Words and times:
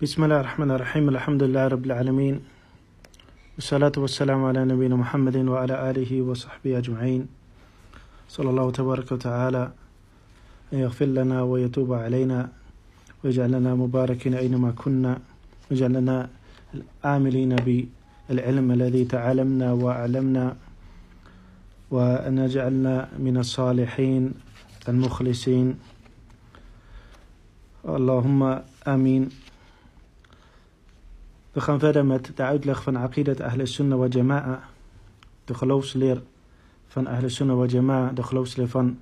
بسم 0.00 0.24
الله 0.24 0.40
الرحمن 0.40 0.70
الرحيم. 0.70 1.08
الحمد 1.08 1.42
لله 1.42 1.68
رب 1.76 1.84
العالمين. 1.84 2.40
والصلاة 3.56 3.92
والسلام 4.00 4.44
على 4.44 4.64
نبينا 4.64 4.96
محمد 4.96 5.36
وعلى 5.36 5.90
آله 5.90 6.22
وصحبه 6.22 6.78
أجمعين. 6.78 7.28
صلى 8.28 8.48
الله 8.50 8.70
تبارك 8.70 9.12
وتعالى. 9.12 9.72
أن 10.72 10.78
يغفر 10.78 11.04
لنا 11.04 11.42
ويتوب 11.42 11.92
علينا. 11.92 12.48
ويجعلنا 13.24 13.74
مباركين 13.74 14.34
أينما 14.40 14.70
كنا. 14.72 15.20
ويجعلنا 15.68 16.28
الآملين 16.74 17.52
بالعلم 17.60 18.72
الذي 18.72 19.04
تعلمنا 19.04 19.72
وأعلمنا. 19.72 20.56
وأن 21.90 22.38
يجعلنا 22.38 23.08
من 23.20 23.36
الصالحين 23.36 24.32
المخلصين. 24.88 25.76
اللهم 27.84 28.40
آمين. 28.88 29.49
We 31.52 31.60
gaan 31.60 31.78
verder 31.78 32.06
met 32.06 32.32
de 32.34 32.42
uitleg 32.42 32.82
van 32.82 32.96
Aqidat 32.96 33.40
Ahl 33.40 33.64
Sunnah 33.64 33.98
wa 33.98 34.06
Jama'a, 34.06 34.60
de 35.44 35.54
geloofsleer 35.54 36.22
van 36.86 37.06
Ahl 37.06 37.28
Sunnah 37.28 37.56
wa 37.56 37.66
Jama'a, 37.66 38.12
de 38.12 38.22
geloofsleer 38.22 38.68
van 38.68 39.00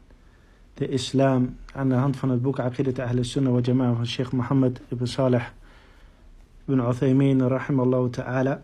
de 0.75 0.89
islam, 0.89 1.57
aan 1.75 1.89
de 1.89 1.95
hand 1.95 2.17
van 2.17 2.31
het 2.31 2.43
boek 2.43 2.59
Aqidat 2.59 2.99
Ahl 2.99 3.23
Sunnah 3.23 3.53
wa 3.53 3.61
Jama'a 3.61 3.95
van 3.95 4.07
Sheikh 4.07 4.33
Mohammed 4.33 4.81
ibn 4.89 5.07
Saleh 5.07 5.45
ibn 6.65 6.81
Uthaymin, 6.81 7.41
rahimallahu 7.41 8.11
ta'ala. 8.11 8.63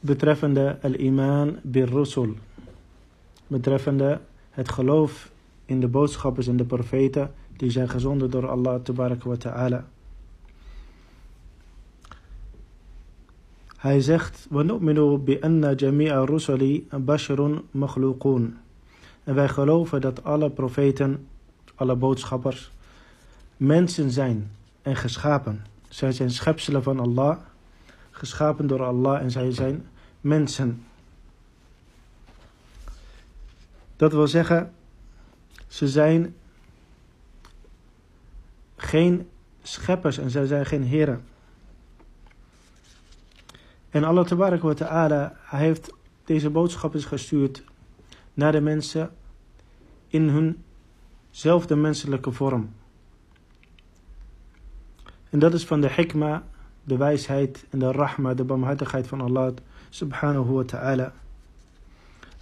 Betreffende 0.00 0.78
al-iman 0.82 1.58
bir-rusul, 1.62 2.34
betreffende 3.46 4.20
het 4.50 4.68
geloof 4.68 5.30
in 5.64 5.80
de 5.80 5.88
boodschappers 5.88 6.46
en 6.46 6.56
de 6.56 6.64
profeten 6.64 7.32
die 7.56 7.70
zijn 7.70 7.88
gezonden 7.88 8.30
door 8.30 8.48
Allah 8.48 8.80
wa 9.24 9.36
ta'ala. 9.36 9.84
Hij 13.82 14.00
zegt: 14.00 14.46
"Wa 14.50 15.18
bi 15.18 15.40
anna 15.40 15.72
jami'a 15.74 16.24
rusuli 16.24 16.86
basharun 16.90 17.62
makhluqun." 17.70 18.58
En 19.24 19.34
wij 19.34 19.48
geloven 19.48 20.00
dat 20.00 20.24
alle 20.24 20.50
profeten, 20.50 21.26
alle 21.74 21.96
boodschappers 21.96 22.70
mensen 23.56 24.10
zijn 24.10 24.50
en 24.82 24.96
geschapen. 24.96 25.64
Zij 25.88 26.12
zijn 26.12 26.30
schepselen 26.30 26.82
van 26.82 27.00
Allah, 27.00 27.38
geschapen 28.10 28.66
door 28.66 28.82
Allah 28.82 29.20
en 29.20 29.30
zij 29.30 29.52
zijn 29.52 29.86
mensen. 30.20 30.84
Dat 33.96 34.12
wil 34.12 34.26
zeggen, 34.26 34.72
ze 35.68 35.88
zijn 35.88 36.34
geen 38.76 39.28
scheppers 39.62 40.18
en 40.18 40.30
zij 40.30 40.46
zijn 40.46 40.66
geen 40.66 40.82
heren. 40.82 41.24
En 43.92 44.04
Allah 44.04 44.24
tabarak 44.24 44.62
wa 44.62 44.74
ta'ala 44.74 45.36
heeft 45.44 45.92
deze 46.24 46.50
boodschappers 46.50 47.04
gestuurd 47.04 47.64
naar 48.34 48.52
de 48.52 48.60
mensen 48.60 49.10
in 50.08 50.28
hunzelfde 51.30 51.76
menselijke 51.76 52.32
vorm. 52.32 52.74
En 55.30 55.38
dat 55.38 55.54
is 55.54 55.66
van 55.66 55.80
de 55.80 55.92
hikma, 55.92 56.44
de 56.84 56.96
wijsheid 56.96 57.66
en 57.70 57.78
de 57.78 57.92
rahma, 57.92 58.34
de 58.34 58.44
barmhartigheid 58.44 59.06
van 59.06 59.20
Allah 59.20 59.54
subhanahu 59.90 60.52
wa 60.52 60.62
ta'ala. 60.62 61.12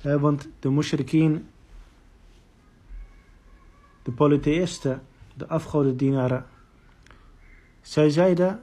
Want 0.03 0.49
de 0.59 0.71
mushrikeen, 0.71 1.49
de 4.03 4.13
polytheïsten, 4.13 5.03
de 5.35 5.47
afgodendienaren, 5.47 6.47
zij 7.81 8.11
zeiden 8.11 8.63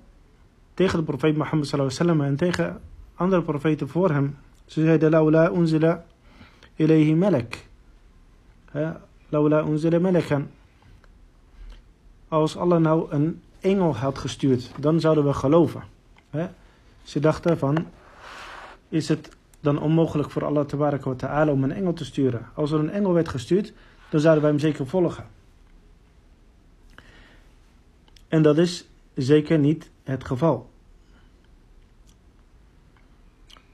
tegen 0.78 1.00
de 1.00 1.06
profeet 1.06 1.38
Mohammed 1.38 1.68
sallallahu 1.68 2.24
en 2.24 2.36
tegen 2.36 2.82
andere 3.16 3.42
profeten 3.42 3.88
voor 3.90 4.10
hem. 4.10 4.38
Ze 4.66 4.82
zeiden, 4.82 5.10
laula 5.10 5.52
unzila 5.52 6.06
ilayhi 6.76 7.16
melek. 7.16 7.68
Laula 9.30 9.66
unzila 9.66 10.00
melekan. 10.00 10.48
Als 12.28 12.58
Allah 12.58 12.82
nou 12.82 13.12
een 13.12 13.42
engel 13.60 13.96
had 13.96 14.18
gestuurd, 14.18 14.72
dan 14.80 15.00
zouden 15.00 15.26
we 15.26 15.34
geloven. 15.34 15.84
Ze 17.04 17.20
dachten 17.20 17.58
van, 17.58 17.86
is 18.90 19.08
het 19.08 19.30
dan 19.60 19.80
onmogelijk 19.80 20.32
voor 20.32 20.46
Allah 20.46 20.70
wa 20.70 21.16
ta'ala 21.16 21.52
om 21.52 21.64
een 21.64 21.72
engel 21.72 21.94
te 21.94 22.06
sturen? 22.06 22.46
Als 22.54 22.72
er 22.72 22.80
een 22.80 22.92
engel 22.92 23.14
werd 23.14 23.30
gestuurd, 23.30 23.74
dan 24.10 24.20
zouden 24.20 24.44
wij 24.44 24.52
hem 24.52 24.60
zeker 24.60 24.88
volgen. 24.88 25.26
En 28.28 28.42
dat 28.42 28.58
is 28.58 28.88
zeker 29.16 29.60
niet 29.60 29.90
het 30.07 30.25
geval. 30.25 30.71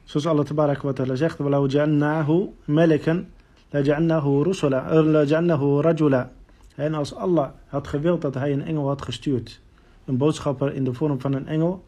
Zoals 0.05 0.27
Allah 0.27 0.45
tabarak 0.45 0.83
wa 0.83 0.93
ta'ala 0.93 1.15
zegt, 1.15 1.39
وَلَوْ 1.39 1.67
جَعَلْنَاهُ 1.67 2.53
مَلِكًا 2.65 3.25
لَجَعَلْنَاهُ 3.73 4.43
رُسُلًا 4.43 4.81
لَجَعَلْنَاهُ 5.03 5.81
رَجُلًا 5.81 6.31
En 6.75 6.95
als 6.95 7.15
Allah 7.15 7.51
had 7.67 7.87
gewild 7.87 8.23
dat 8.23 8.35
hij 8.35 8.53
een 8.53 8.65
engel 8.65 8.87
had 8.87 9.03
gestuurd, 9.03 9.61
een 10.05 10.17
boodschapper 10.17 10.75
in 10.75 10.85
de 10.85 10.95
vorm 10.95 11.21
van 11.21 11.33
een 11.33 11.47
engel, 11.47 11.85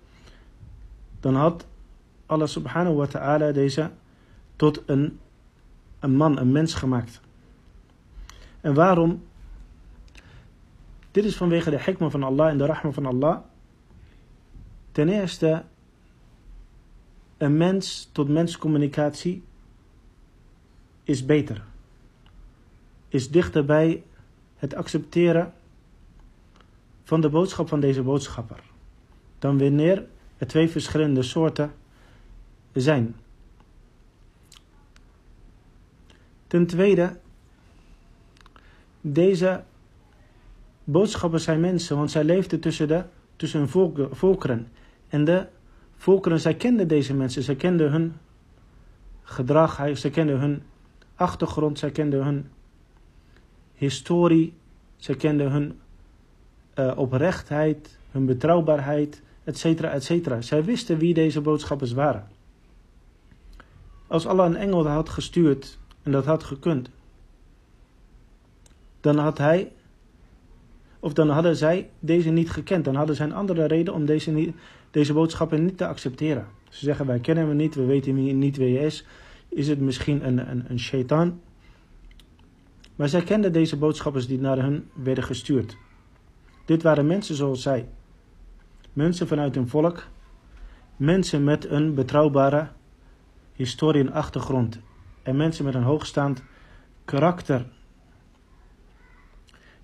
dan 1.20 1.34
had 1.34 1.66
Allah 2.26 2.46
subhanahu 2.46 2.94
wa 2.94 3.06
ta'ala 3.06 3.52
deze 3.52 3.90
tot 4.56 4.82
een, 4.86 5.18
een 5.98 6.16
man, 6.16 6.38
een 6.38 6.52
mens 6.52 6.74
gemaakt. 6.74 7.20
En 8.60 8.74
waarom? 8.74 9.22
Dit 11.10 11.24
is 11.24 11.36
vanwege 11.36 11.70
de 11.70 11.82
hikma 11.82 12.08
van 12.08 12.22
Allah 12.22 12.48
en 12.48 12.58
de 12.58 12.66
rahma 12.66 12.90
van 12.90 13.06
Allah. 13.06 13.38
Ten 14.95 15.09
eerste, 15.09 15.63
een 17.37 17.57
mens 17.57 18.09
tot 18.11 18.29
mens 18.29 18.57
communicatie 18.57 19.43
is 21.03 21.25
beter. 21.25 21.63
Is 23.07 23.31
dichter 23.31 23.65
bij 23.65 24.03
het 24.55 24.75
accepteren 24.75 25.53
van 27.03 27.21
de 27.21 27.29
boodschap 27.29 27.67
van 27.67 27.79
deze 27.79 28.01
boodschapper. 28.01 28.59
Dan 29.39 29.57
wanneer 29.57 30.05
er 30.37 30.47
twee 30.47 30.69
verschillende 30.69 31.21
soorten 31.21 31.73
zijn. 32.73 33.15
Ten 36.47 36.67
tweede, 36.67 37.17
deze 39.01 39.63
boodschappers 40.83 41.43
zijn 41.43 41.59
mensen, 41.59 41.97
want 41.97 42.11
zij 42.11 42.23
leefden 42.23 42.59
tussen, 42.59 42.87
de, 42.87 43.03
tussen 43.35 43.69
volkeren. 44.11 44.67
En 45.15 45.25
de 45.25 45.47
volkeren, 45.95 46.39
zij 46.39 46.55
kenden 46.55 46.87
deze 46.87 47.13
mensen, 47.13 47.43
zij 47.43 47.55
kenden 47.55 47.91
hun 47.91 48.13
gedrag, 49.21 49.81
zij 49.93 50.09
kenden 50.09 50.39
hun 50.39 50.63
achtergrond, 51.15 51.79
zij 51.79 51.91
kenden 51.91 52.23
hun 52.25 52.49
historie, 53.73 54.53
zij 54.95 55.15
kenden 55.15 55.51
hun 55.51 55.79
uh, 56.75 56.97
oprechtheid, 56.97 57.97
hun 58.11 58.25
betrouwbaarheid, 58.25 59.21
etcetera, 59.43 59.89
etcetera. 59.89 60.41
Zij 60.41 60.63
wisten 60.63 60.97
wie 60.97 61.13
deze 61.13 61.41
boodschappers 61.41 61.91
waren. 61.91 62.27
Als 64.07 64.27
Allah 64.27 64.45
een 64.45 64.55
engel 64.55 64.87
had 64.87 65.09
gestuurd 65.09 65.77
en 66.03 66.11
dat 66.11 66.25
had 66.25 66.43
gekund, 66.43 66.89
dan 69.01 69.17
had 69.17 69.37
hij, 69.37 69.71
of 70.99 71.13
dan 71.13 71.29
hadden 71.29 71.55
zij 71.55 71.89
deze 71.99 72.29
niet 72.29 72.49
gekend. 72.49 72.85
Dan 72.85 72.95
hadden 72.95 73.15
zij 73.15 73.25
een 73.25 73.33
andere 73.33 73.65
reden 73.65 73.93
om 73.93 74.05
deze, 74.05 74.53
deze 74.91 75.13
boodschappen 75.13 75.65
niet 75.65 75.77
te 75.77 75.87
accepteren. 75.87 76.47
Ze 76.69 76.85
zeggen, 76.85 77.05
wij 77.05 77.19
kennen 77.19 77.47
hem 77.47 77.55
niet, 77.55 77.75
we 77.75 77.85
weten 77.85 78.37
niet 78.39 78.57
wie 78.57 78.77
hij 78.77 78.85
is. 78.85 79.05
Is 79.49 79.67
het 79.67 79.79
misschien 79.79 80.27
een, 80.27 80.49
een, 80.49 80.65
een 80.67 80.79
shaitaan? 80.79 81.41
Maar 82.95 83.09
zij 83.09 83.21
kenden 83.21 83.53
deze 83.53 83.77
boodschappers 83.77 84.27
die 84.27 84.39
naar 84.39 84.57
hen 84.57 84.89
werden 84.93 85.23
gestuurd. 85.23 85.77
Dit 86.65 86.83
waren 86.83 87.07
mensen 87.07 87.35
zoals 87.35 87.61
zij. 87.61 87.87
Mensen 88.93 89.27
vanuit 89.27 89.55
hun 89.55 89.67
volk. 89.67 90.07
Mensen 90.95 91.43
met 91.43 91.69
een 91.69 91.93
betrouwbare 91.93 92.67
historie 93.53 94.01
en 94.01 94.11
achtergrond. 94.11 94.79
En 95.23 95.35
mensen 95.35 95.65
met 95.65 95.75
een 95.75 95.83
hoogstaand 95.83 96.43
karakter. 97.05 97.65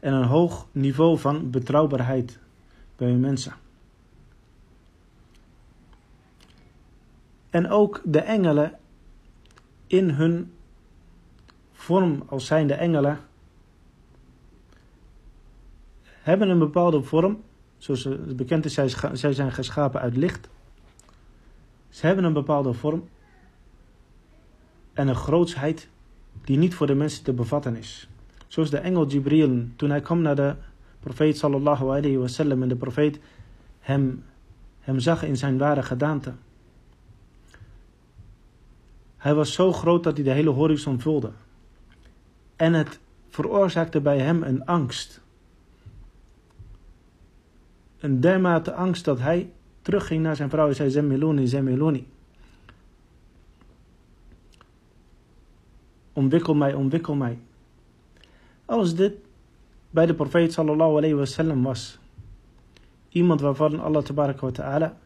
En 0.02 0.14
een 0.14 0.28
hoog 0.28 0.68
niveau 0.72 1.18
van 1.18 1.50
betrouwbaarheid 1.50 2.40
bij 2.96 3.08
hun 3.08 3.20
mensen. 3.20 3.54
En 7.50 7.70
ook 7.70 8.02
de 8.04 8.20
engelen 8.20 8.80
in 9.88 10.10
hun 10.10 10.54
vorm 11.72 12.24
als 12.28 12.46
zijnde 12.46 12.74
engelen 12.74 13.20
hebben 16.04 16.50
een 16.50 16.60
bepaalde 16.60 17.04
vorm. 17.04 17.42
Zoals 17.78 18.08
bekend 18.36 18.66
is, 18.66 18.74
zij 19.14 19.34
zijn 19.34 19.52
geschapen 19.52 20.02
uit 20.02 20.18
licht. 20.18 20.50
Ze 21.90 22.06
hebben 22.06 22.26
een 22.26 22.34
bepaalde 22.34 22.74
vorm 22.74 23.10
en 24.94 25.08
een 25.08 25.16
grootsheid 25.16 25.90
die 26.44 26.58
niet 26.58 26.76
voor 26.76 26.88
de 26.88 26.96
mensen 26.96 27.24
te 27.24 27.34
bevatten 27.34 27.76
is. 27.76 28.10
Zoals 28.52 28.70
de 28.70 28.78
engel 28.78 29.08
Jibril, 29.08 29.66
toen 29.76 29.90
hij 29.90 30.02
kwam 30.02 30.22
naar 30.22 30.36
de 30.36 30.56
profeet 31.00 31.38
sallallahu 31.38 31.84
alayhi 31.84 32.18
wasallam 32.18 32.62
en 32.62 32.68
de 32.68 32.76
profeet 32.76 33.20
hem, 33.80 34.24
hem 34.80 35.00
zag 35.00 35.24
in 35.24 35.38
zijn 35.38 35.58
ware 35.58 35.84
gedaante. 35.84 36.34
Hij 39.18 39.34
was 39.34 39.54
zo 39.54 39.74
groot 39.74 40.04
dat 40.04 40.16
hij 40.16 40.24
de 40.24 40.32
hele 40.32 40.50
horizon 40.50 41.00
vulde. 41.00 41.32
En 42.56 42.74
het 42.74 43.00
veroorzaakte 43.30 44.02
bij 44.02 44.20
hem 44.20 44.44
een 44.44 44.66
angst. 44.66 45.22
Een 48.00 48.20
dermate 48.20 48.74
angst 48.74 49.06
dat 49.06 49.20
hij 49.20 49.52
terugging 49.82 50.24
naar 50.24 50.36
zijn 50.36 50.50
vrouw 50.50 50.68
en 50.68 50.76
zei: 50.76 50.90
Zemmeloni, 50.90 51.48
Zemmeloni. 51.48 52.08
Omwikkel 56.14 56.56
mij, 56.56 56.74
omwikkel 56.74 57.16
mij. 57.16 57.40
Als 58.72 58.96
dit 58.96 59.14
bij 59.90 60.06
de 60.06 60.14
profeet 60.14 60.54
sallallahu 60.54 60.98
alayhi 60.98 61.16
wasallam 61.16 61.64
was. 61.64 62.00
Iemand 63.10 63.42
waarvan 63.42 63.80
Allah 63.80 64.04
tabaraka 64.04 64.46
wa 64.46 64.52
ta'ala 64.52 64.98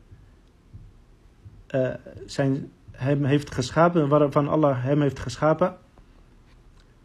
uh, 1.69 1.93
zijn, 2.25 2.71
hem 2.91 3.23
heeft 3.23 3.51
geschapen, 3.53 4.07
waarvan 4.07 4.47
Allah 4.47 4.83
hem 4.83 5.01
heeft 5.01 5.19
geschapen. 5.19 5.77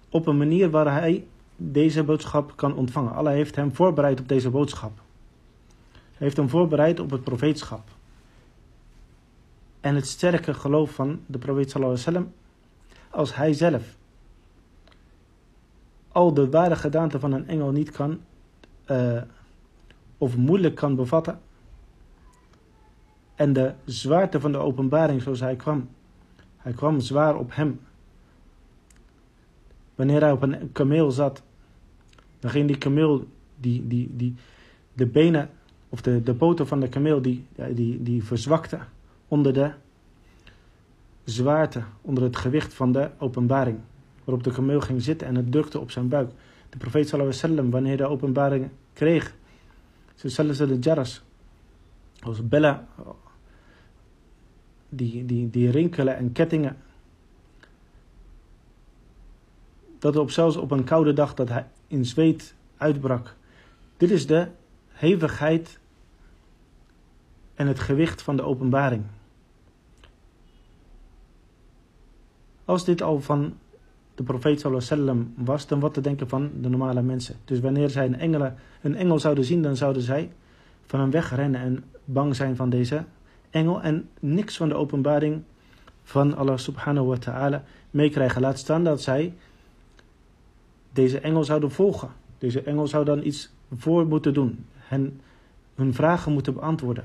Op 0.08 0.26
een 0.26 0.36
manier 0.36 0.70
waar 0.70 0.92
hij 0.92 1.26
deze 1.56 2.04
boodschap 2.04 2.56
kan 2.56 2.74
ontvangen. 2.74 3.12
Allah 3.12 3.32
heeft 3.32 3.56
hem 3.56 3.74
voorbereid 3.74 4.20
op 4.20 4.28
deze 4.28 4.50
boodschap. 4.50 4.92
Hij 5.92 6.26
heeft 6.26 6.36
hem 6.36 6.48
voorbereid 6.48 7.00
op 7.00 7.10
het 7.10 7.24
profeetschap. 7.24 7.88
En 9.80 9.94
het 9.94 10.06
sterke 10.06 10.54
geloof 10.54 10.90
van 10.90 11.20
de 11.26 11.38
profeet 11.38 11.70
sallallahu 11.70 12.00
alayhi 12.00 12.12
wasallam. 12.12 12.32
Als 13.10 13.34
hij 13.34 13.52
zelf 13.52 13.98
al 16.12 16.34
de 16.34 16.50
ware 16.50 16.76
gedaante 16.76 17.20
van 17.20 17.32
een 17.32 17.48
engel 17.48 17.70
niet 17.70 17.90
kan 17.90 18.20
uh, 18.90 19.22
of 20.18 20.36
moeilijk 20.36 20.74
kan 20.74 20.94
bevatten. 20.94 21.40
En 23.34 23.52
de 23.52 23.72
zwaarte 23.84 24.40
van 24.40 24.52
de 24.52 24.58
openbaring 24.58 25.22
zoals 25.22 25.40
hij 25.40 25.56
kwam. 25.56 25.88
Hij 26.56 26.72
kwam 26.72 27.00
zwaar 27.00 27.36
op 27.36 27.54
hem. 27.54 27.80
Wanneer 29.94 30.20
hij 30.20 30.32
op 30.32 30.42
een 30.42 30.72
kameel 30.72 31.10
zat, 31.10 31.42
dan 32.38 32.50
ging 32.50 32.66
die 32.66 32.78
kameel, 32.78 33.28
die, 33.56 33.86
die, 33.86 34.16
die, 34.16 34.34
de 34.92 35.06
benen 35.06 35.50
of 35.88 36.02
de, 36.02 36.22
de 36.22 36.34
poten 36.34 36.66
van 36.66 36.80
de 36.80 36.88
kameel, 36.88 37.22
die, 37.22 37.46
die, 37.74 38.02
die 38.02 38.24
verzwakte 38.24 38.78
onder 39.28 39.52
de 39.52 39.72
zwaarte, 41.24 41.82
onder 42.00 42.24
het 42.24 42.36
gewicht 42.36 42.74
van 42.74 42.92
de 42.92 43.10
openbaring 43.18 43.78
waarop 44.30 44.44
de 44.44 44.52
kameel 44.60 44.80
ging 44.80 45.02
zitten 45.02 45.26
en 45.26 45.34
het 45.34 45.52
drukte 45.52 45.78
op 45.78 45.90
zijn 45.90 46.08
buik. 46.08 46.30
De 46.68 46.76
profeet 46.76 47.08
sallallahu 47.08 47.36
alaihi 47.36 47.52
wasallam, 47.52 47.70
wanneer 47.70 47.96
de 47.96 48.06
openbaring 48.06 48.68
kreeg, 48.92 49.34
ze 50.14 50.66
de 50.66 50.76
jaras, 50.80 51.22
als 52.20 52.48
bellen, 52.48 52.86
die, 54.88 55.26
die, 55.26 55.50
die 55.50 55.70
rinkelen 55.70 56.16
en 56.16 56.32
kettingen. 56.32 56.76
Dat 59.98 60.16
op 60.16 60.30
zelfs 60.30 60.56
op 60.56 60.70
een 60.70 60.84
koude 60.84 61.12
dag 61.12 61.34
dat 61.34 61.48
hij 61.48 61.66
in 61.86 62.04
zweet 62.04 62.54
uitbrak. 62.76 63.36
Dit 63.96 64.10
is 64.10 64.26
de 64.26 64.48
hevigheid 64.88 65.78
en 67.54 67.66
het 67.66 67.78
gewicht 67.78 68.22
van 68.22 68.36
de 68.36 68.42
openbaring. 68.42 69.04
Als 72.64 72.84
dit 72.84 73.02
al 73.02 73.20
van 73.20 73.58
de 74.20 74.26
profeet 74.26 74.66
sallam 74.78 75.32
was, 75.36 75.66
dan 75.66 75.80
wat 75.80 75.94
te 75.94 76.00
denken 76.00 76.28
van 76.28 76.50
de 76.60 76.68
normale 76.68 77.02
mensen. 77.02 77.36
Dus 77.44 77.60
wanneer 77.60 77.90
zij 77.90 78.06
een, 78.06 78.18
engelen, 78.18 78.56
een 78.80 78.96
engel 78.96 79.18
zouden 79.18 79.44
zien, 79.44 79.62
dan 79.62 79.76
zouden 79.76 80.02
zij 80.02 80.32
van 80.86 81.00
hem 81.00 81.10
wegrennen 81.10 81.60
en 81.60 81.84
bang 82.04 82.36
zijn 82.36 82.56
van 82.56 82.70
deze 82.70 83.04
engel 83.50 83.82
en 83.82 84.08
niks 84.18 84.56
van 84.56 84.68
de 84.68 84.74
openbaring 84.74 85.42
van 86.02 86.36
Allah 86.36 86.56
subhanahu 86.56 87.06
wa 87.06 87.16
ta'ala 87.16 87.64
meekrijgen. 87.90 88.40
Laat 88.40 88.58
staan 88.58 88.84
dat 88.84 89.02
zij 89.02 89.34
deze 90.92 91.20
engel 91.20 91.44
zouden 91.44 91.70
volgen. 91.70 92.10
Deze 92.38 92.62
engel 92.62 92.86
zou 92.86 93.04
dan 93.04 93.24
iets 93.24 93.52
voor 93.76 94.06
moeten 94.06 94.34
doen. 94.34 94.64
Hun 95.74 95.94
vragen 95.94 96.32
moeten 96.32 96.54
beantwoorden. 96.54 97.04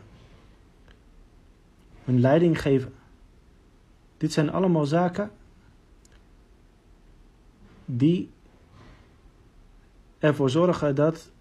Hun 2.03 2.19
leiding 2.19 2.61
geven. 2.61 2.93
Dit 4.17 4.33
zijn 4.33 4.51
allemaal 4.51 4.85
zaken 4.85 5.31
die 7.85 8.29
ervoor 10.19 10.49
zorgen 10.49 10.95
dat 10.95 11.31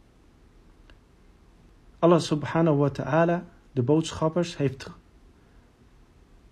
Allah 1.99 2.21
subhanahu 2.21 2.77
wa 2.77 2.89
ta'ala 2.89 3.45
de 3.73 3.83
boodschappers 3.83 4.57
heeft 4.57 4.91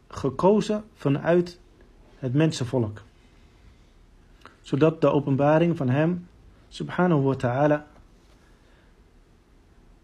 gekozen 0.08 0.84
vanuit 0.94 1.58
het 2.18 2.34
mensenvolk. 2.34 3.02
Zodat 4.60 5.00
de 5.00 5.08
openbaring 5.08 5.76
van 5.76 5.88
hem 5.88 6.28
subhanahu 6.68 7.22
wa 7.22 7.34
ta'ala 7.34 7.86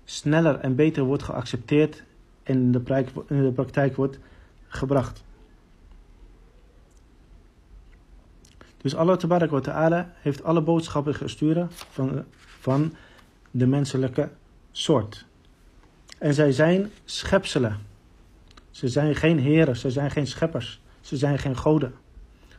sneller 0.05 0.59
en 0.59 0.75
beter 0.75 1.03
wordt 1.03 1.23
geaccepteerd 1.23 2.03
en 2.43 2.55
in 3.29 3.43
de 3.43 3.53
praktijk 3.55 3.97
wordt 3.97 4.19
gebracht. 4.69 5.25
Dus 8.79 8.95
Allah 8.95 9.21
wa 9.51 9.61
ta'ala 9.61 10.13
heeft 10.21 10.43
alle 10.43 10.61
boodschappen 10.61 11.15
gestuurd 11.15 11.73
van, 11.91 12.25
van 12.61 12.95
de 13.51 13.67
menselijke 13.67 14.31
soort. 14.71 15.27
En 16.19 16.35
zij 16.35 16.53
zijn 16.53 16.91
schepselen. 17.05 17.77
Ze 18.71 18.89
zijn 18.89 19.15
geen 19.15 19.39
heren, 19.39 19.77
ze 19.77 19.91
zijn 19.91 20.11
geen 20.11 20.27
scheppers, 20.27 20.81
ze 21.01 21.17
zijn 21.17 21.39
geen 21.39 21.57
goden. 21.57 21.95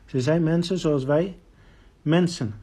Ze 0.06 0.22
zijn 0.22 0.44
mensen 0.44 0.78
zoals 0.78 1.04
wij, 1.04 1.38
mensen. 2.02 2.54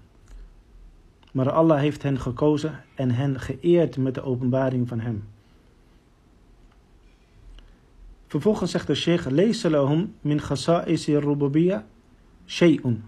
Maar 1.33 1.51
Allah 1.51 1.79
heeft 1.79 2.03
hen 2.03 2.21
gekozen 2.21 2.85
en 2.95 3.11
hen 3.11 3.41
geëerd 3.41 3.97
met 3.97 4.15
de 4.15 4.23
openbaring 4.23 4.89
van 4.89 5.01
hem. 5.01 5.25
Vervolgens 8.27 8.71
zegt 8.71 8.87
de 8.87 8.95
sheikh, 8.95 9.27
lees 9.27 9.63
min 10.21 10.41
khasa'isi 10.41 11.19
rububiyya 11.19 11.87
shay'un. 12.47 13.05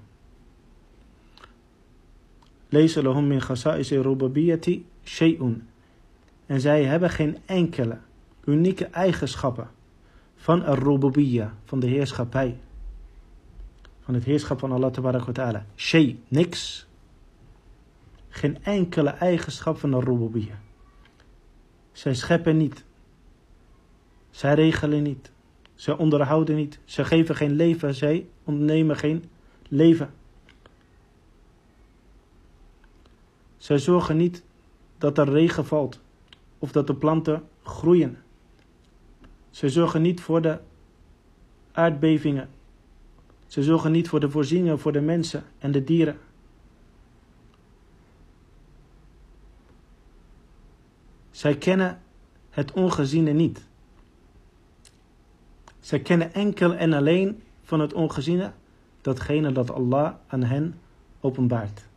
Lahum 2.68 3.26
min 3.26 3.40
khasa'is 3.40 3.90
rububiyyati 3.90 4.86
shay'un. 5.04 5.68
En 6.46 6.60
zij 6.60 6.84
hebben 6.84 7.10
geen 7.10 7.38
enkele 7.46 7.98
unieke 8.44 8.84
eigenschappen 8.84 9.70
van 10.36 10.64
ar-rububiyya, 10.64 11.54
van 11.64 11.80
de 11.80 11.86
heerschappij. 11.86 12.58
Van 14.00 14.14
het 14.14 14.24
heerschap 14.24 14.58
van 14.58 14.72
Allah 14.72 14.94
wa 14.94 15.32
ta'ala. 15.32 15.66
Shay, 15.76 16.18
niks. 16.28 16.86
Geen 18.28 18.64
enkele 18.64 19.10
eigenschap 19.10 19.78
van 19.78 19.94
ar-rububiyya. 19.94 20.58
Zij 21.92 22.14
scheppen 22.14 22.56
niet. 22.56 22.84
Zij 24.30 24.54
regelen 24.54 25.02
niet. 25.02 25.30
Zij 25.74 25.96
onderhouden 25.96 26.56
niet. 26.56 26.78
Zij 26.84 27.04
geven 27.04 27.36
geen 27.36 27.52
leven. 27.52 27.94
Zij 27.94 28.26
ontnemen 28.44 28.96
geen 28.96 29.24
leven. 29.68 30.10
Zij 33.68 33.78
zorgen 33.78 34.16
niet 34.16 34.42
dat 34.98 35.18
er 35.18 35.28
regen 35.28 35.66
valt 35.66 36.00
of 36.58 36.72
dat 36.72 36.86
de 36.86 36.94
planten 36.94 37.48
groeien. 37.62 38.18
Zij 39.50 39.68
zorgen 39.68 40.02
niet 40.02 40.20
voor 40.20 40.42
de 40.42 40.58
aardbevingen. 41.72 42.48
Zij 43.46 43.62
zorgen 43.62 43.92
niet 43.92 44.08
voor 44.08 44.20
de 44.20 44.30
voorzieningen 44.30 44.78
voor 44.78 44.92
de 44.92 45.00
mensen 45.00 45.44
en 45.58 45.72
de 45.72 45.84
dieren. 45.84 46.18
Zij 51.30 51.56
kennen 51.56 52.02
het 52.50 52.72
ongeziene 52.72 53.32
niet. 53.32 53.66
Zij 55.80 56.00
kennen 56.00 56.34
enkel 56.34 56.74
en 56.74 56.92
alleen 56.92 57.42
van 57.62 57.80
het 57.80 57.92
ongeziene 57.92 58.52
datgene 59.00 59.52
dat 59.52 59.70
Allah 59.70 60.14
aan 60.26 60.42
hen 60.42 60.80
openbaart. 61.20 61.87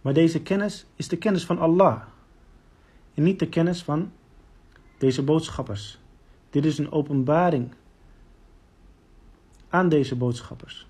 Maar 0.00 0.12
deze 0.12 0.42
kennis 0.42 0.86
is 0.94 1.08
de 1.08 1.16
kennis 1.16 1.44
van 1.44 1.58
Allah. 1.58 2.02
En 3.14 3.22
niet 3.22 3.38
de 3.38 3.48
kennis 3.48 3.82
van 3.82 4.12
deze 4.98 5.22
boodschappers. 5.22 5.98
Dit 6.50 6.64
is 6.64 6.78
een 6.78 6.92
openbaring 6.92 7.74
aan 9.68 9.88
deze 9.88 10.16
boodschappers. 10.16 10.86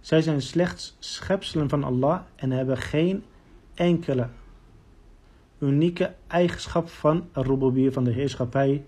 Zij 0.00 0.22
zijn 0.22 0.42
slechts 0.42 0.96
schepselen 0.98 1.68
van 1.68 1.84
Allah 1.84 2.20
en 2.36 2.50
hebben 2.50 2.76
geen 2.76 3.24
enkele 3.74 4.28
unieke 5.58 6.14
eigenschap 6.26 6.88
van 6.88 7.28
Rububiyyah, 7.32 7.92
van 7.92 8.04
de 8.04 8.12
heerschappij 8.12 8.84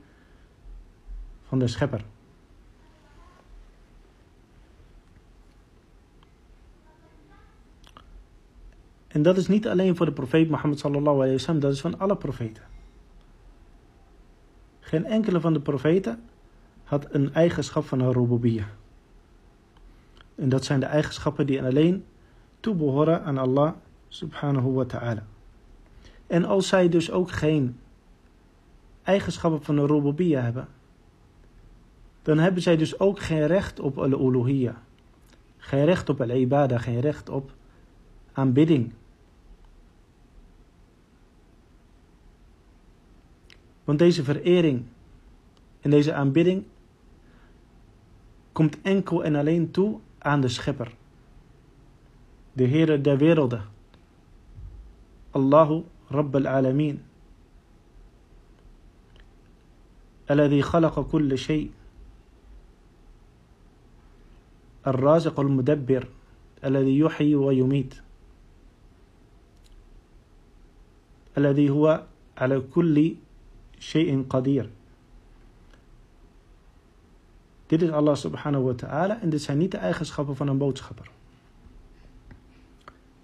van 1.42 1.58
de 1.58 1.66
schepper. 1.66 2.04
En 9.12 9.22
dat 9.22 9.36
is 9.36 9.48
niet 9.48 9.68
alleen 9.68 9.96
voor 9.96 10.06
de 10.06 10.12
profeet 10.12 10.48
Mohammed 10.48 10.78
sallallahu 10.78 11.16
alayhi 11.16 11.32
wasallam, 11.32 11.60
dat 11.60 11.72
is 11.72 11.80
van 11.80 11.98
alle 11.98 12.16
profeten. 12.16 12.62
Geen 14.80 15.04
enkele 15.04 15.40
van 15.40 15.52
de 15.52 15.60
profeten 15.60 16.20
had 16.84 17.06
een 17.10 17.34
eigenschap 17.34 17.84
van 17.84 18.00
een 18.00 18.12
rububiyah. 18.12 18.66
En 20.34 20.48
dat 20.48 20.64
zijn 20.64 20.80
de 20.80 20.86
eigenschappen 20.86 21.46
die 21.46 21.62
alleen 21.62 22.04
toebehoren 22.60 23.24
aan 23.24 23.38
Allah 23.38 23.72
subhanahu 24.08 24.72
wa 24.72 24.84
ta'ala. 24.84 25.26
En 26.26 26.44
als 26.44 26.68
zij 26.68 26.88
dus 26.88 27.10
ook 27.10 27.30
geen 27.30 27.78
eigenschappen 29.02 29.62
van 29.62 29.76
een 29.76 29.86
rububiyah 29.86 30.42
hebben, 30.42 30.68
dan 32.22 32.38
hebben 32.38 32.62
zij 32.62 32.76
dus 32.76 32.98
ook 32.98 33.20
geen 33.20 33.46
recht 33.46 33.80
op 33.80 33.98
al-uluhiyya. 33.98 34.82
Geen 35.56 35.84
recht 35.84 36.08
op 36.08 36.20
al-ibadah, 36.20 36.82
geen 36.82 37.00
recht 37.00 37.28
op 37.28 37.52
aanbidding. 38.32 38.92
Want 43.84 43.98
deze 43.98 44.24
verering 44.24 44.84
en 45.80 45.90
deze 45.90 46.12
aanbidding 46.12 46.64
komt 48.52 48.80
enkel 48.82 49.24
en 49.24 49.34
alleen 49.34 49.70
toe 49.70 49.98
aan 50.18 50.40
de 50.40 50.48
schepper. 50.48 50.94
De 52.52 52.66
Heere 52.66 53.00
der 53.00 53.18
werelden. 53.18 53.64
Allahu 55.30 55.84
Rabb 56.08 56.34
al-Alamin. 56.34 57.02
الذي 60.30 60.62
خلق 60.62 61.00
كل 61.10 61.38
شيء 61.38 61.70
الرازق 64.86 65.40
المدبر 65.40 66.08
الذي 66.64 66.98
يحيي 66.98 67.34
ويميت 67.34 67.94
الذي 71.38 71.70
هو 71.70 72.04
على 72.36 72.60
كل 72.60 73.14
shay'in 73.82 74.26
qadir. 74.26 74.68
Dit 77.66 77.82
is 77.82 77.90
Allah 77.90 78.16
subhanahu 78.16 78.64
wa 78.64 78.74
ta'ala 78.74 79.20
en 79.20 79.30
dit 79.30 79.42
zijn 79.42 79.58
niet 79.58 79.70
de 79.70 79.76
eigenschappen 79.76 80.36
van 80.36 80.48
een 80.48 80.58
boodschapper. 80.58 81.10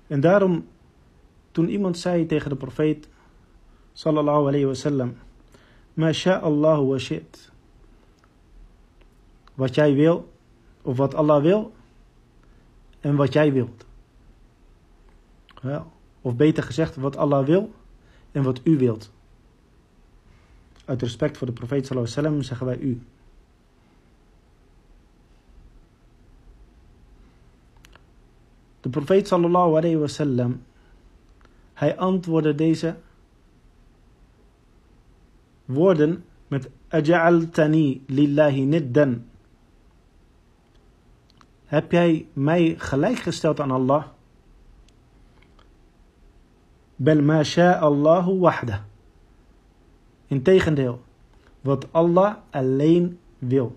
En 0.07 0.21
daarom, 0.21 0.67
toen 1.53 1.69
iemand 1.69 1.99
zei 1.99 2.27
tegen 2.27 2.51
de 2.51 2.57
profeet, 2.57 3.09
sallallahu 3.93 4.47
alayhi 4.47 4.67
wa 4.67 4.75
sallam, 4.75 5.17
Ma 5.95 6.13
Allah 6.41 6.89
wa 6.89 6.99
shi't. 6.99 7.51
Wat 9.55 9.75
jij 9.75 9.95
wil, 9.95 10.33
of 10.83 10.97
wat 10.97 11.15
Allah 11.15 11.43
wil, 11.43 11.73
en 13.01 13.17
wat 13.17 13.33
jij 13.33 13.53
wilt. 13.53 13.87
Of 16.21 16.37
beter 16.37 16.63
gezegd, 16.63 16.97
wat 16.97 17.17
Allah 17.17 17.47
wil 17.47 17.73
en 18.33 18.43
wat 18.43 18.61
u 18.65 18.79
wilt. 18.79 19.11
Uit 20.89 21.03
respect 21.03 21.37
voor 21.37 21.47
de 21.47 21.53
profeet 21.53 21.87
sallallahu 21.87 22.17
alayhi 22.17 22.37
wa 22.37 22.43
sallam 22.43 22.43
zeggen 22.43 22.67
wij 22.67 22.79
u. 22.79 23.03
De 28.81 28.89
profeet 28.89 29.29
sallallahu 29.29 29.77
alayhi 29.77 29.97
wasallam, 29.97 30.63
hij 31.75 31.97
antwoordde 31.97 32.55
deze 32.55 32.97
woorden 35.65 36.25
met 36.47 36.69
Aja'altani 36.89 38.03
lillahi 38.07 38.65
niddan. 38.65 39.25
Heb 41.65 41.93
jij 41.93 42.27
mij 42.33 42.75
gelijkgesteld 42.79 43.61
aan 43.61 43.71
Allah? 43.71 44.05
Bel 46.97 47.23
ma 47.23 47.43
Allahu 47.79 48.39
wahda. 48.39 48.85
Integendeel, 50.28 51.02
wat 51.62 51.88
Allah 51.92 52.36
alleen 52.50 53.20
wil. 53.38 53.76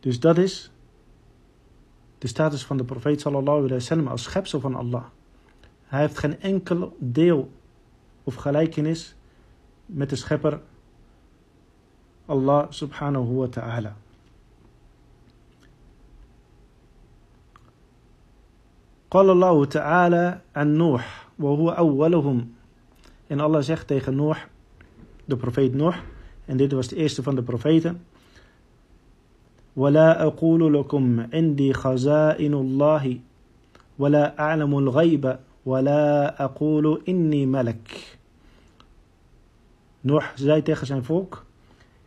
Dus 0.00 0.20
dat 0.20 0.38
is 0.38 0.70
de 2.18 2.26
status 2.26 2.64
van 2.64 2.76
de 2.76 2.84
profeet 2.84 3.20
sallallahu 3.20 3.56
alaihi 3.56 3.74
wasallam 3.74 4.06
als 4.06 4.22
schepsel 4.22 4.60
van 4.60 4.74
Allah. 4.74 5.04
Hij 5.84 6.00
heeft 6.00 6.18
geen 6.18 6.40
enkel 6.40 6.96
deel 6.98 7.50
of 8.24 8.34
gelijkenis 8.34 9.14
met 9.86 10.10
de 10.10 10.16
schepper 10.16 10.60
Allah 12.26 12.66
subhanahu 12.70 13.34
wa 13.34 13.46
ta'ala. 13.46 13.96
قال 19.12 19.30
الله 19.30 19.64
تعالى 19.64 20.40
عن 20.56 20.68
نوح 20.76 21.25
وهو 21.38 21.70
أولهم 21.70 22.54
En 23.26 23.40
Allah 23.40 23.62
zegt 23.62 23.86
tegen 23.86 24.14
Noach, 24.14 24.48
de 25.24 25.36
profeet 25.36 25.74
Noach, 25.74 25.96
en 26.44 26.56
dit 26.56 26.72
was 26.72 26.88
de 26.88 26.96
eerste 26.96 27.22
van 27.22 27.34
de 27.34 27.42
profeten. 27.42 28.00
ولا 29.76 30.26
أقول 30.26 30.74
لكم 30.74 31.26
عندي 31.32 31.72
خزائن 31.72 32.54
الله 32.54 33.18
ولا 33.98 34.40
أعلم 34.40 34.78
الغيب 34.78 35.38
ولا 35.64 36.44
أقول 36.44 37.02
إني 37.08 37.46
ملك 37.46 38.18
Noach 40.00 40.32
zei 40.34 40.62
tegen 40.62 40.86
zijn 40.86 41.04
volk, 41.04 41.44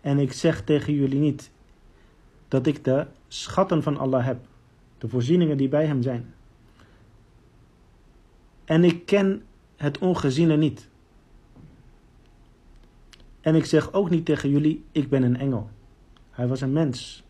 en 0.02 0.20
ik 0.20 0.34
zeg 0.34 0.64
tegen 0.64 0.94
jullie 0.94 1.20
niet 1.20 1.52
dat 2.48 2.68
ik 2.68 2.84
de 2.84 3.06
schatten 3.28 3.84
van 3.84 3.98
Allah 3.98 4.26
heb, 4.26 4.38
de 4.98 5.08
voorzieningen 5.08 5.58
die 5.58 5.70
bij 5.70 5.86
hem 5.86 6.02
zijn. 6.02 6.34
En 8.71 8.85
ik 8.85 9.07
ken 9.07 9.43
het 9.77 9.99
ongeziene 9.99 10.57
niet. 10.57 10.89
En 13.41 13.55
ik 13.55 13.65
zeg 13.65 13.93
ook 13.93 14.11
niet 14.11 14.25
tegen 14.25 14.51
jullie, 14.51 14.85
ik 14.93 15.09
ben 15.09 15.23
een 15.23 15.37
engel. 15.37 15.71
Hij 16.31 16.49
was 16.49 16.61
een 16.61 16.73
mens. 16.73 17.25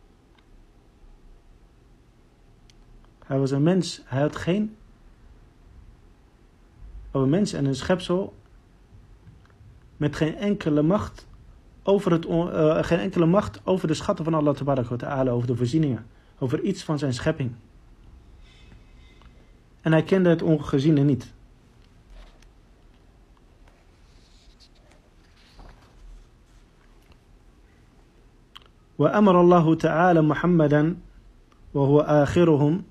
Hij 3.24 3.38
was 3.38 3.50
een 3.50 3.62
mens. 3.62 4.02
Hij 4.04 4.20
had 4.20 4.36
geen. 4.36 4.76
Een 7.10 7.30
mens 7.30 7.52
en 7.52 7.64
een 7.64 7.74
schepsel. 7.74 8.34
Met 9.96 10.16
geen 10.16 10.36
enkele 10.36 10.82
macht. 10.82 11.26
Over 11.82 12.12
het, 12.12 12.26
uh, 12.26 12.82
geen 12.82 12.98
enkele 12.98 13.26
macht 13.26 13.60
over 13.64 13.88
de 13.88 13.94
schatten 13.94 14.24
van 14.24 14.34
Allah 14.34 14.54
ta'ala. 14.54 15.30
Over 15.30 15.46
de 15.46 15.56
voorzieningen. 15.56 16.06
Over 16.38 16.62
iets 16.62 16.82
van 16.82 16.98
zijn 16.98 17.14
schepping 17.14 17.52
En 19.81 19.91
hij 19.91 20.03
kende 20.03 20.29
het 20.29 20.41
ongeziene 20.41 21.03
niet. 21.03 21.33
وأمر 28.97 29.41
الله 29.41 29.75
تعالى 29.75 30.21
محمدا 30.21 30.97
وهو 31.73 31.99
آخرهم 31.99 32.83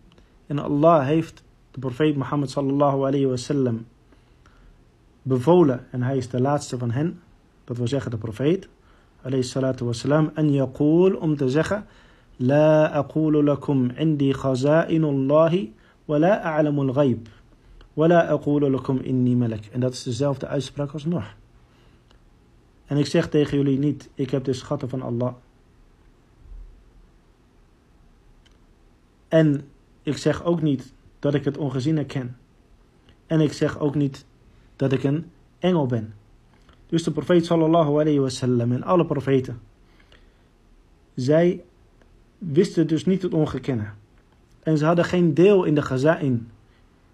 En 0.47 0.59
Allah 0.59 1.07
heeft 1.07 1.43
de 1.71 1.79
profeet 1.81 2.17
Mohammed 2.17 2.51
sallallahu 2.51 3.07
alayhi 3.07 3.27
wasallam 3.27 3.87
bevolen, 5.23 5.87
en 5.91 6.03
hij 6.03 6.17
is 6.17 6.29
de 6.29 6.41
laatste 6.41 6.79
van 6.79 6.91
hen, 6.91 7.21
dat 7.65 7.77
wil 7.77 7.89
zeggen 7.89 8.11
de 8.11 8.17
profeet, 8.17 8.69
alayhi 9.23 9.43
salatu 9.43 9.85
wasalam, 9.85 10.31
en 10.35 10.53
yaqul 10.53 11.17
om 11.17 11.37
te 11.37 11.49
zeggen, 11.49 11.87
La 12.37 12.87
aqulu 12.87 13.43
lakum 13.43 13.91
indi 13.91 14.33
khazainullahi 14.33 15.73
wa 15.73 15.78
la 16.18 16.42
a'lamul 16.42 16.94
ghaib. 16.94 17.28
Wala 17.94 18.28
aqulu 18.28 18.70
lakum 18.70 18.98
inni 18.98 19.36
malak. 19.36 19.66
En 19.66 19.80
dat 19.80 19.94
is 19.94 20.04
dezelfde 20.04 20.48
uitspraak 20.48 20.92
als 20.92 21.06
nog. 21.06 21.36
En 22.86 22.98
ik 22.98 23.06
zeg 23.06 23.30
tegen 23.30 23.58
jullie 23.58 23.78
niet, 23.78 24.10
ik 24.14 24.30
heb 24.30 24.44
de 24.44 24.54
schatten 24.54 24.90
van 24.90 25.02
Allah. 25.02 25.34
En 29.28 29.68
ik 30.04 30.18
zeg 30.18 30.44
ook 30.44 30.62
niet 30.62 30.94
dat 31.20 31.34
ik 31.34 31.46
het 31.46 31.58
ongeziene 31.58 32.06
ken. 32.06 32.38
En 33.28 33.42
ik 33.42 33.54
zeg 33.54 33.80
ook 33.80 33.96
niet 33.96 34.26
dat 34.76 34.92
ik 34.92 35.04
een 35.04 35.32
engel 35.60 35.86
ben. 35.86 36.14
Dus 36.88 37.04
de 37.04 37.12
profeet 37.12 37.46
sallallahu 37.46 37.90
alayhi 37.90 38.20
wasallam 38.20 38.72
en 38.72 38.84
alle 38.84 39.06
profeten. 39.06 39.62
Zij 41.16 41.64
wisten 42.38 42.88
dus 42.88 43.06
niet 43.06 43.22
het 43.22 43.34
ongekende. 43.34 43.90
En 44.64 44.78
ze 44.78 44.86
hadden 44.86 45.06
geen 45.06 45.34
deel 45.34 45.64
in 45.64 45.76
de 45.76 45.82
gaza'in. 45.82 46.52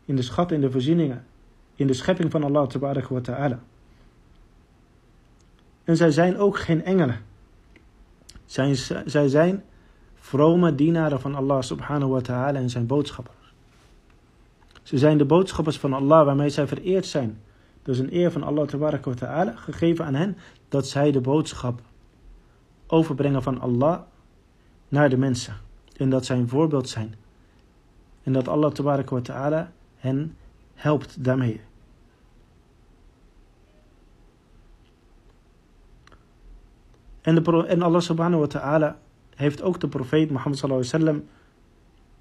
In 0.05 0.15
de 0.15 0.21
schat, 0.21 0.51
in 0.51 0.61
de 0.61 0.71
voorzieningen. 0.71 1.25
In 1.75 1.87
de 1.87 1.93
schepping 1.93 2.31
van 2.31 2.43
Allah 2.43 2.69
wa 3.09 3.21
ta'ala. 3.21 3.59
En 5.83 5.97
zij 5.97 6.11
zijn 6.11 6.37
ook 6.37 6.59
geen 6.59 6.83
engelen. 6.83 7.19
Zij, 8.45 8.75
zij 9.05 9.27
zijn 9.27 9.63
vrome 10.15 10.75
dienaren 10.75 11.19
van 11.19 11.35
Allah 11.35 11.61
subhanahu 11.61 12.11
wa 12.11 12.21
ta'ala 12.21 12.59
en 12.59 12.69
zijn 12.69 12.85
boodschappers. 12.85 13.53
Ze 14.83 14.97
zijn 14.97 15.17
de 15.17 15.25
boodschappers 15.25 15.77
van 15.77 15.93
Allah 15.93 16.25
waarmee 16.25 16.49
zij 16.49 16.67
vereerd 16.67 17.05
zijn. 17.05 17.39
Dus 17.83 17.99
een 17.99 18.15
eer 18.15 18.31
van 18.31 18.43
Allah 18.43 18.69
wa 18.69 19.13
ta'ala 19.13 19.55
gegeven 19.55 20.05
aan 20.05 20.13
hen 20.13 20.37
dat 20.69 20.87
zij 20.87 21.11
de 21.11 21.21
boodschap 21.21 21.81
overbrengen 22.87 23.43
van 23.43 23.61
Allah 23.61 23.99
naar 24.87 25.09
de 25.09 25.17
mensen. 25.17 25.55
En 25.97 26.09
dat 26.09 26.25
zij 26.25 26.37
een 26.37 26.49
voorbeeld 26.49 26.89
zijn. 26.89 27.15
En 28.25 28.33
dat 28.33 28.47
Allah 28.47 28.73
wa 28.73 29.21
ta'ala 29.21 29.71
hen 29.95 30.37
helpt 30.73 31.23
daarmee. 31.23 31.61
En, 37.21 37.35
de, 37.35 37.65
en 37.67 37.81
Allah 37.81 38.01
subhanahu 38.01 38.39
wa 38.39 38.47
ta'ala 38.47 38.97
heeft 39.35 39.61
ook 39.61 39.79
de 39.79 39.87
profeet 39.87 40.31
Mohammed 40.31 40.57
sallallahu 40.57 40.87
alaihi 40.87 41.05
wasallam 41.05 41.29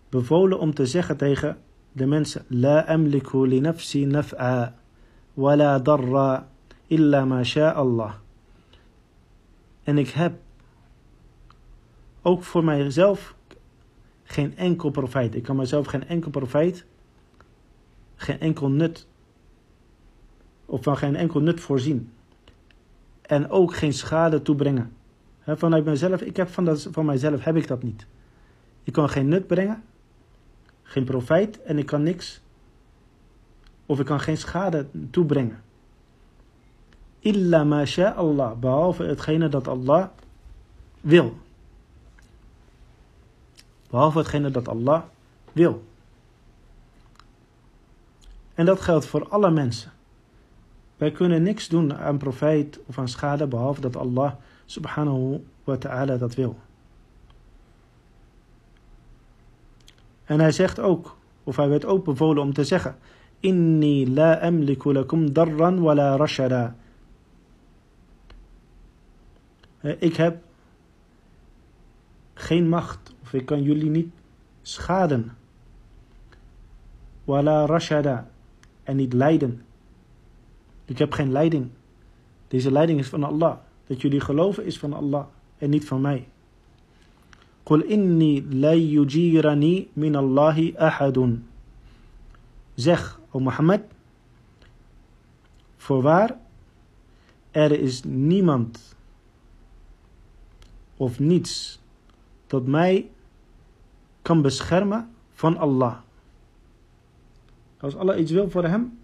bevolen 0.09 0.59
om 0.59 0.75
te 0.75 0.87
zeggen 0.87 1.17
tegen 1.17 1.59
de 1.93 2.07
mensen: 2.07 2.45
La 2.49 2.87
amliku 2.87 3.47
li 3.47 3.61
nafsi 3.61 4.07
naf'a 4.07 4.75
wa 5.35 5.57
la 5.57 5.79
darra 5.79 6.49
illa 6.87 7.25
ma 7.25 7.43
sha 7.43 7.71
Allah. 7.71 8.13
En 9.83 9.99
ik 9.99 10.09
heb 10.09 10.33
ook 12.23 12.43
voor 12.43 12.65
mijzelf 12.65 13.35
geen 14.35 14.57
enkel 14.57 14.91
profijt. 14.91 15.35
Ik 15.35 15.43
kan 15.43 15.57
mijzelf 15.57 15.87
geen 15.87 16.07
enkel 16.07 16.31
profijt, 16.31 16.85
geen 18.17 18.41
enkel 18.41 18.69
nut, 18.69 19.07
of 20.67 20.83
van 20.83 20.97
geen 20.97 21.17
enkel 21.17 21.41
nut 21.41 21.61
voorzien. 21.61 22.13
En 23.23 23.51
ook 23.51 23.75
geen 23.75 23.93
schade 23.93 24.43
toebrengen. 24.43 24.93
vanuit 25.47 25.85
mezelf, 25.85 26.21
ik 26.21 26.37
heb 26.37 26.49
van, 26.49 26.65
dat, 26.65 26.89
van 26.91 27.05
mijzelf 27.05 27.45
heb 27.45 27.57
ik 27.57 27.67
dat 27.67 27.83
niet. 27.83 28.07
Ik 28.83 28.93
kan 28.93 29.09
geen 29.09 29.29
nut 29.29 29.47
brengen, 29.47 29.83
geen 30.83 31.05
profijt 31.05 31.63
en 31.63 31.79
ik 31.79 31.87
kan 31.87 32.03
niks, 32.03 32.41
of 33.87 34.01
ik 34.01 34.07
kan 34.07 34.21
geen 34.21 34.37
schade 34.37 34.87
toebrengen. 35.11 35.63
Illa 37.19 37.65
ma 37.65 37.85
Allah, 38.15 38.59
behalve 38.59 39.03
hetgene 39.03 39.49
dat 39.49 39.69
Allah 39.69 40.09
wil. 41.01 41.37
Behalve 43.95 44.19
hetgene 44.19 44.51
dat 44.51 44.69
Allah 44.69 45.03
wil. 45.53 45.85
En 48.55 48.67
dat 48.67 48.81
geldt 48.81 49.07
voor 49.07 49.29
alle 49.29 49.51
mensen. 49.51 49.93
Wij 50.97 51.11
kunnen 51.11 51.43
niks 51.43 51.69
doen 51.69 51.95
aan 51.95 52.19
profijt 52.19 52.81
of 52.87 52.99
aan 52.99 53.09
schade 53.09 53.47
behalve 53.47 53.81
dat 53.81 53.97
Allah 53.97 54.33
subhanahu 54.67 55.45
wa 55.65 55.77
ta'ala 55.77 56.17
dat 56.17 56.35
wil. 56.35 56.57
En 60.25 60.41
hij 60.41 60.53
zegt 60.53 60.81
ook, 60.81 61.17
of 61.45 61.57
hij 61.57 61.69
werd 61.69 61.85
ook 61.85 62.05
bevolen 62.05 62.43
om 62.43 62.53
te 62.53 62.65
zeggen: 62.65 62.97
Inni 63.41 64.15
la 64.15 64.41
amliku 64.41 64.93
lakum 64.93 65.33
darran 65.33 65.81
wa 65.81 65.95
la 65.95 66.17
rashada. 66.17 66.77
Ik 69.81 70.17
heb 70.17 70.44
geen 72.35 72.69
macht, 72.69 73.15
of 73.23 73.33
ik 73.33 73.47
kan 73.47 73.63
jullie 73.63 73.91
niet 73.91 74.13
schaden. 74.63 75.37
Wala 77.25 77.67
rashada. 77.67 78.31
En 78.83 78.97
niet 78.97 79.13
leiden. 79.13 79.63
Ik 80.85 80.99
heb 80.99 81.13
geen 81.13 81.33
leiding. 81.33 81.69
Deze 82.49 82.73
leiding 82.73 82.99
is 82.99 83.09
van 83.09 83.25
Allah. 83.25 83.57
Dat 83.87 84.01
jullie 84.01 84.21
geloven 84.21 84.65
is 84.65 84.79
van 84.79 84.93
Allah 84.93 85.25
en 85.59 85.71
niet 85.71 85.85
van 85.85 86.01
mij. 86.01 86.29
Qul 87.63 87.83
inni 87.83 88.45
yujirani 88.91 89.89
min 89.93 90.15
Allahi 90.15 90.75
ahadun. 90.77 91.47
Zeg, 92.75 93.21
o 93.31 93.41
Mohammed, 93.41 93.83
voorwaar, 95.77 96.37
er 97.51 97.73
is 97.73 98.03
niemand 98.05 98.97
of 100.97 101.19
niets 101.19 101.81
dat 102.48 102.66
mij 102.66 103.10
kan 104.22 104.42
beschermen 104.42 105.10
van 105.32 105.58
Allah. 105.58 105.98
Als 107.80 107.96
Allah 107.96 108.20
iets 108.20 108.32
wil 108.32 108.50
voor 108.50 108.64
hem, 108.64 109.00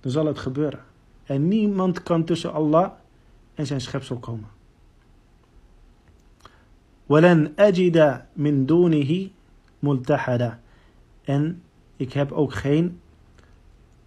dan 0.00 0.10
zal 0.10 0.26
het 0.26 0.38
gebeuren. 0.38 0.80
En 1.24 1.48
niemand 1.48 2.02
kan 2.02 2.24
tussen 2.24 2.52
Allah 2.52 2.90
en 3.54 3.66
zijn 3.66 3.80
schepsel 3.80 4.18
komen. 4.18 4.48
وَلَنْ 7.06 7.54
أَجِدَ 7.58 8.22
مِنْ 8.32 8.66
دُونِهِ 8.66 9.30
مُلْتَحَدًا 9.78 10.58
En 11.24 11.62
ik 11.96 12.12
heb 12.12 12.32
ook 12.32 12.54
geen 12.54 13.00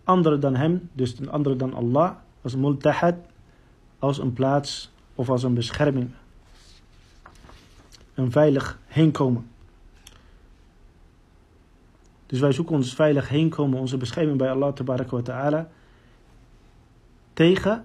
andere 0.03 0.38
dan 0.38 0.55
hem, 0.55 0.89
dus 0.93 1.19
een 1.19 1.29
andere 1.29 1.55
dan 1.55 1.73
Allah, 1.73 2.12
als 2.41 2.55
multahad, 2.55 3.15
als 3.99 4.17
een 4.17 4.33
plaats 4.33 4.91
of 5.15 5.29
als 5.29 5.43
een 5.43 5.53
bescherming. 5.53 6.09
Een 8.18 8.31
veilig 8.31 8.78
heenkomen. 8.87 9.50
Dus 12.26 12.40
wij 12.40 12.52
zoeken 12.52 12.74
ons 12.74 12.94
veilig 12.94 13.28
heenkomen, 13.28 13.78
onze 13.78 13.96
bescherming 13.96 14.38
bij 14.38 14.50
Allah 14.50 14.76
wa 15.07 15.22
ta'ala, 15.22 15.68
tegen 17.33 17.85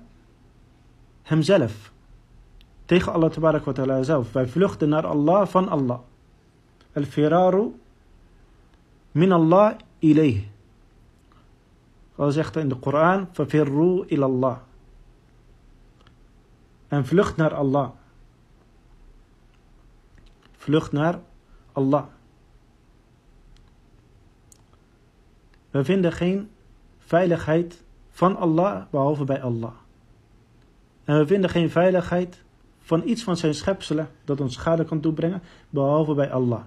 hemzelf. 1.21 1.91
Tegen 2.85 3.13
Allah 3.13 3.63
wa 3.63 3.71
ta'ala 3.71 4.03
zelf. 4.03 4.31
Wij 4.31 4.47
vluchten 4.47 4.89
naar 4.89 5.05
Allah 5.05 5.47
van 5.47 5.69
Allah. 5.69 5.99
Al-firaru 6.93 7.75
min 9.11 9.31
Allah 9.31 9.73
ilayh. 9.99 10.43
Allah 12.15 12.31
zegt 12.31 12.55
in 12.55 12.69
de 12.69 12.75
Koran, 12.75 13.27
fafirru 13.31 14.03
ilallah. 14.07 14.57
En 16.87 17.05
vlucht 17.05 17.35
naar 17.35 17.53
Allah. 17.53 17.89
Vlucht 20.63 20.91
naar 20.91 21.19
Allah. 21.71 22.03
We 25.69 25.83
vinden 25.83 26.11
geen 26.11 26.49
veiligheid 26.97 27.83
van 28.09 28.35
Allah 28.37 28.83
behalve 28.89 29.23
bij 29.23 29.41
Allah. 29.41 29.71
En 31.03 31.17
we 31.17 31.27
vinden 31.27 31.49
geen 31.49 31.69
veiligheid 31.69 32.43
van 32.79 33.01
iets 33.07 33.23
van 33.23 33.37
zijn 33.37 33.53
schepselen 33.53 34.09
dat 34.25 34.41
ons 34.41 34.53
schade 34.53 34.85
kan 34.85 34.99
toebrengen 34.99 35.41
behalve 35.69 36.13
bij 36.13 36.31
Allah. 36.31 36.61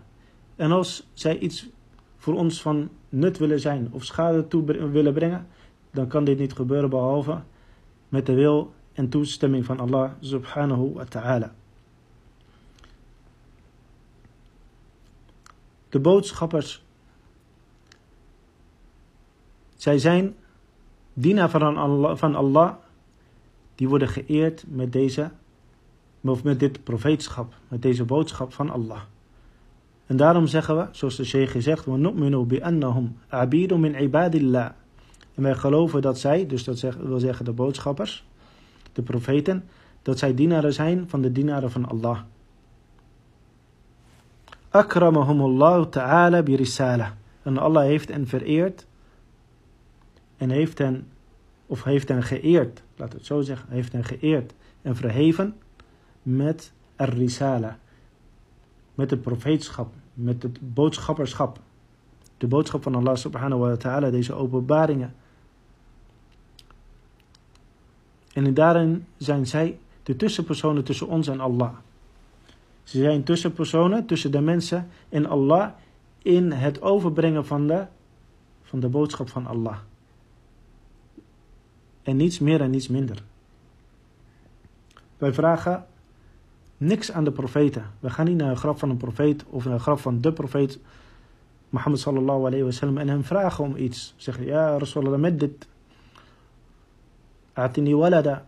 En 0.56 0.70
als 0.70 1.06
zij 1.12 1.38
iets 1.38 1.68
voor 2.16 2.34
ons 2.34 2.62
van 2.62 2.88
nut 3.08 3.38
willen 3.38 3.60
zijn 3.60 3.88
of 3.90 4.04
schade 4.04 4.46
willen 4.92 5.12
brengen, 5.14 5.46
dan 5.90 6.06
kan 6.06 6.24
dit 6.24 6.38
niet 6.38 6.52
gebeuren 6.52 6.90
behalve 6.90 7.40
met 8.08 8.26
de 8.26 8.34
wil 8.34 8.72
en 8.92 9.08
toestemming 9.08 9.64
van 9.64 9.80
Allah 9.80 10.10
subhanahu 10.20 10.92
wa 10.92 11.04
ta'ala. 11.04 11.54
De 15.95 15.99
boodschappers 15.99 16.83
zij 19.81 19.97
zijn 19.97 20.35
dienaar 21.13 21.49
van 21.49 21.77
Allah, 21.77 22.17
van 22.17 22.35
Allah, 22.35 22.73
die 23.75 23.89
worden 23.89 24.07
geëerd 24.07 24.63
met 24.67 24.93
deze, 24.93 25.31
of 26.21 26.43
met 26.43 26.59
dit 26.59 26.83
profeetschap, 26.83 27.53
met 27.67 27.81
deze 27.81 28.03
boodschap 28.03 28.53
van 28.53 28.69
Allah. 28.69 29.01
En 30.05 30.17
daarom 30.17 30.47
zeggen 30.47 30.77
we, 30.77 30.87
zoals 30.91 31.15
de 31.15 31.23
sheikh 31.23 31.55
zegt, 31.59 31.85
وَنُؤْمِنُوا 31.85 32.45
بِأَنَّهُمْ 32.45 33.17
عَبِيدٌ 33.29 33.73
مِنْ 33.73 33.95
عِبَادِ 33.95 34.35
اللَّهِ 34.35 34.71
En 35.35 35.43
wij 35.43 35.55
geloven 35.55 36.01
dat 36.01 36.19
zij, 36.19 36.47
dus 36.47 36.63
dat 36.63 36.79
wil 36.79 37.19
zeggen 37.19 37.45
de 37.45 37.51
boodschappers, 37.51 38.25
de 38.93 39.01
profeten, 39.01 39.63
dat 40.01 40.19
zij 40.19 40.33
dienaren 40.33 40.73
zijn 40.73 41.09
van 41.09 41.21
de 41.21 41.31
dienaren 41.31 41.71
van 41.71 41.89
Allah. 41.89 42.19
Akramahumullah 44.76 45.86
ta'ala 45.88 46.42
bi 46.42 46.56
risala. 46.56 47.16
En 47.42 47.58
Allah 47.58 47.82
heeft 47.82 48.08
hen 48.08 48.26
vereerd 48.26 48.86
en 50.36 50.50
heeft 50.50 50.78
hen, 50.78 51.08
of 51.66 51.84
heeft 51.84 52.08
hen 52.08 52.22
geëerd, 52.22 52.82
laat 52.96 53.12
het 53.12 53.26
zo 53.26 53.40
zeggen, 53.40 53.68
heeft 53.70 53.92
hen 53.92 54.04
geëerd 54.04 54.54
en 54.82 54.96
verheven 54.96 55.56
met 56.22 56.72
ar-risala, 56.96 57.78
met 58.94 59.10
het 59.10 59.22
profeetschap, 59.22 59.92
met 60.14 60.42
het 60.42 60.74
boodschapperschap. 60.74 61.58
De 62.38 62.46
boodschap 62.46 62.82
van 62.82 62.94
Allah 62.94 63.16
subhanahu 63.16 63.60
wa 63.60 63.76
ta'ala, 63.76 64.10
deze 64.10 64.34
openbaringen. 64.34 65.14
En 68.32 68.54
daarin 68.54 69.06
zijn 69.16 69.46
zij 69.46 69.78
de 70.02 70.16
tussenpersonen 70.16 70.84
tussen 70.84 71.06
ons 71.06 71.28
en 71.28 71.40
Allah. 71.40 71.72
Ze 72.86 72.98
zijn 72.98 73.22
tussenpersonen 73.22 74.06
tussen 74.06 74.30
de 74.30 74.40
mensen 74.40 74.88
en 75.08 75.26
Allah 75.26 75.70
in 76.22 76.52
het 76.52 76.82
overbrengen 76.82 77.46
van 77.46 77.66
de, 77.66 77.86
van 78.62 78.80
de 78.80 78.88
boodschap 78.88 79.28
van 79.28 79.46
Allah. 79.46 79.78
En 82.02 82.16
niets 82.16 82.38
meer 82.38 82.60
en 82.60 82.70
niets 82.70 82.88
minder. 82.88 83.22
Wij 85.18 85.32
vragen 85.32 85.86
niks 86.76 87.12
aan 87.12 87.24
de 87.24 87.32
profeten. 87.32 87.90
We 88.00 88.10
gaan 88.10 88.26
niet 88.26 88.36
naar 88.36 88.50
een 88.50 88.56
graf 88.56 88.78
van 88.78 88.90
een 88.90 88.96
profeet 88.96 89.44
of 89.50 89.64
naar 89.64 89.74
een 89.74 89.80
graf 89.80 90.00
van 90.00 90.20
de 90.20 90.32
profeet 90.32 90.78
Mohammed 91.68 92.00
sallallahu 92.00 92.46
alayhi 92.46 92.64
wa 92.64 92.70
sallam 92.70 92.98
en 92.98 93.08
hem 93.08 93.24
vragen 93.24 93.64
om 93.64 93.76
iets. 93.76 94.14
Zeggen, 94.16 94.44
ja 94.44 94.78
Rasulallah 94.78 95.20
met 95.20 95.40
dit. 95.40 95.68
Atini 97.52 97.94
walada. 97.94 98.46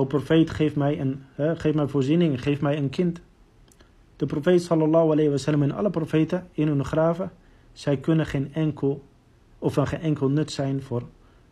O 0.00 0.04
profeet, 0.04 0.50
geef 0.50 0.76
mij, 0.76 1.00
een, 1.00 1.22
hè, 1.34 1.56
geef 1.56 1.74
mij 1.74 1.88
voorziening, 1.88 2.42
geef 2.42 2.60
mij 2.60 2.76
een 2.76 2.90
kind. 2.90 3.20
De 4.16 4.26
profeet 4.26 4.62
sallallahu 4.62 5.10
alayhi 5.10 5.30
wa 5.30 5.36
sallam 5.36 5.62
en 5.62 5.72
alle 5.72 5.90
profeten 5.90 6.48
in 6.52 6.68
hun 6.68 6.84
graven 6.84 7.32
zij 7.72 7.96
kunnen 7.96 8.26
geen 8.26 8.54
enkel, 8.54 9.04
of 9.58 9.72
van 9.72 9.86
geen 9.86 10.00
enkel 10.00 10.28
nut 10.28 10.52
zijn 10.52 10.82
voor, 10.82 11.02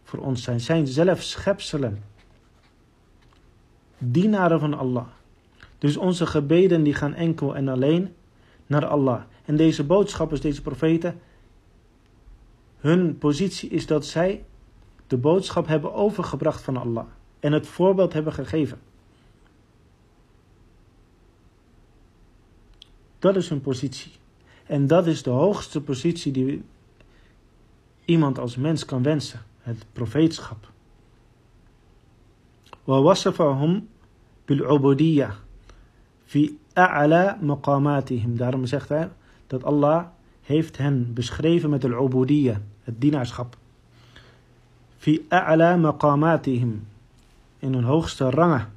voor 0.02 0.18
ons 0.18 0.42
zijn. 0.42 0.60
Zijn 0.60 0.86
zelf 0.86 1.22
schepselen. 1.22 2.02
Dienaren 3.98 4.60
van 4.60 4.74
Allah. 4.74 5.06
Dus 5.78 5.96
onze 5.96 6.26
gebeden 6.26 6.82
die 6.82 6.94
gaan 6.94 7.14
enkel 7.14 7.56
en 7.56 7.68
alleen 7.68 8.14
naar 8.66 8.86
Allah. 8.86 9.22
En 9.44 9.56
deze 9.56 9.84
boodschappers, 9.84 10.40
deze 10.40 10.62
profeten, 10.62 11.20
hun 12.78 13.18
positie 13.18 13.68
is 13.70 13.86
dat 13.86 14.06
zij 14.06 14.44
de 15.06 15.16
boodschap 15.16 15.66
hebben 15.66 15.94
overgebracht 15.94 16.62
van 16.62 16.76
Allah 16.76 17.06
En 17.39 17.51
het 17.51 17.67
voorbeeld 17.67 18.13
hebben 18.13 18.33
gegeven. 18.33 18.79
Dat 23.19 23.35
is 23.35 23.49
hun 23.49 23.61
positie. 23.61 24.11
En 24.65 24.87
dat 24.87 25.07
is 25.07 25.23
de 25.23 25.29
hoogste 25.29 25.81
positie 25.81 26.31
die 26.31 26.63
iemand 28.05 28.39
als 28.39 28.55
mens 28.55 28.85
kan 28.85 29.03
wensen. 29.03 29.41
Het 29.61 29.85
profeetschap. 29.93 30.71
ووصفهم 32.87 33.85
بالعبودية 34.47 35.35
في 36.25 36.53
أعلى 36.77 37.37
مقاماتهم. 37.41 38.35
Daarom 38.35 38.65
zegt 38.65 38.89
hij 38.89 39.09
dat 39.47 39.63
Allah 39.63 40.05
heeft 40.41 40.77
hen 40.77 41.13
beschreven 41.13 41.69
met 41.69 41.83
al-ubudiyya, 41.83 42.61
het 42.83 43.01
dienaarschap. 43.01 43.57
Fi 44.97 45.25
a'la 45.29 45.75
maqamatihim. 45.75 46.86
In 47.58 47.74
hun 47.74 47.84
hoogste 47.84 48.30
rangen. 48.30 48.72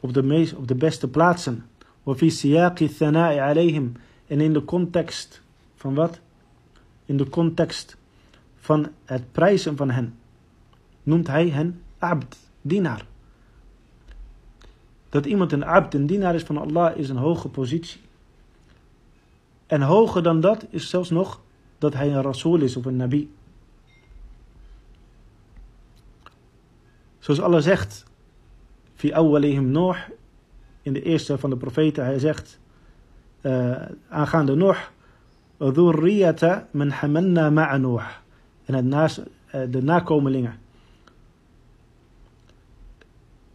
Op 0.00 0.14
de, 0.14 0.22
meest, 0.22 0.54
op 0.54 0.68
de 0.68 0.74
beste 0.74 1.08
plaatsen. 1.08 1.66
En 4.26 4.40
in 4.40 4.52
de 4.52 4.64
context 4.64 5.42
van 5.74 5.94
wat? 5.94 6.20
In 7.04 7.16
de 7.16 7.28
context 7.28 7.96
van 8.56 8.88
het 9.04 9.32
prijzen 9.32 9.76
van 9.76 9.90
hen. 9.90 10.14
Noemt 11.02 11.26
hij 11.26 11.48
hen 11.48 11.82
abd, 11.98 12.36
dienaar. 12.60 13.06
Dat 15.08 15.26
iemand 15.26 15.52
een 15.52 15.64
abd, 15.64 15.94
een 15.94 16.06
dienaar 16.06 16.34
is 16.34 16.42
van 16.42 16.58
Allah, 16.58 16.96
is 16.96 17.08
een 17.08 17.16
hoge 17.16 17.48
positie. 17.48 18.00
En 19.66 19.82
hoger 19.82 20.22
dan 20.22 20.40
dat 20.40 20.66
is 20.70 20.88
zelfs 20.88 21.10
nog 21.10 21.40
dat 21.78 21.94
hij 21.94 22.12
een 22.12 22.22
rasool 22.22 22.60
is 22.60 22.76
of 22.76 22.84
een 22.84 22.96
nabi. 22.96 23.30
Zoals 27.28 27.40
Allah 27.40 27.60
zegt, 27.60 28.04
fi 28.94 29.12
awwalihim 29.12 29.70
Noor, 29.70 30.08
in 30.82 30.92
de 30.92 31.02
eerste 31.02 31.38
van 31.38 31.50
de 31.50 31.56
profeten, 31.56 32.04
hij 32.04 32.18
zegt 32.18 32.60
uh, 33.42 33.82
aangaande 34.08 34.54
Noor, 34.54 34.90
dhurriyata 35.58 36.68
man 36.70 36.90
hamanna 36.90 37.50
ma'a 37.50 37.76
Noor. 37.76 38.20
En 38.64 38.74
het 38.74 38.84
naast, 38.84 39.18
uh, 39.18 39.60
de 39.70 39.82
nakomelingen. 39.82 40.58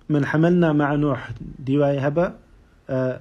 Man 0.05 0.23
hamanna 0.23 0.73
ma'a 0.73 0.95
Noor, 0.95 1.27
die 1.39 1.77
wij 1.77 1.97
hebben 1.97 2.39
uh, 2.89 3.13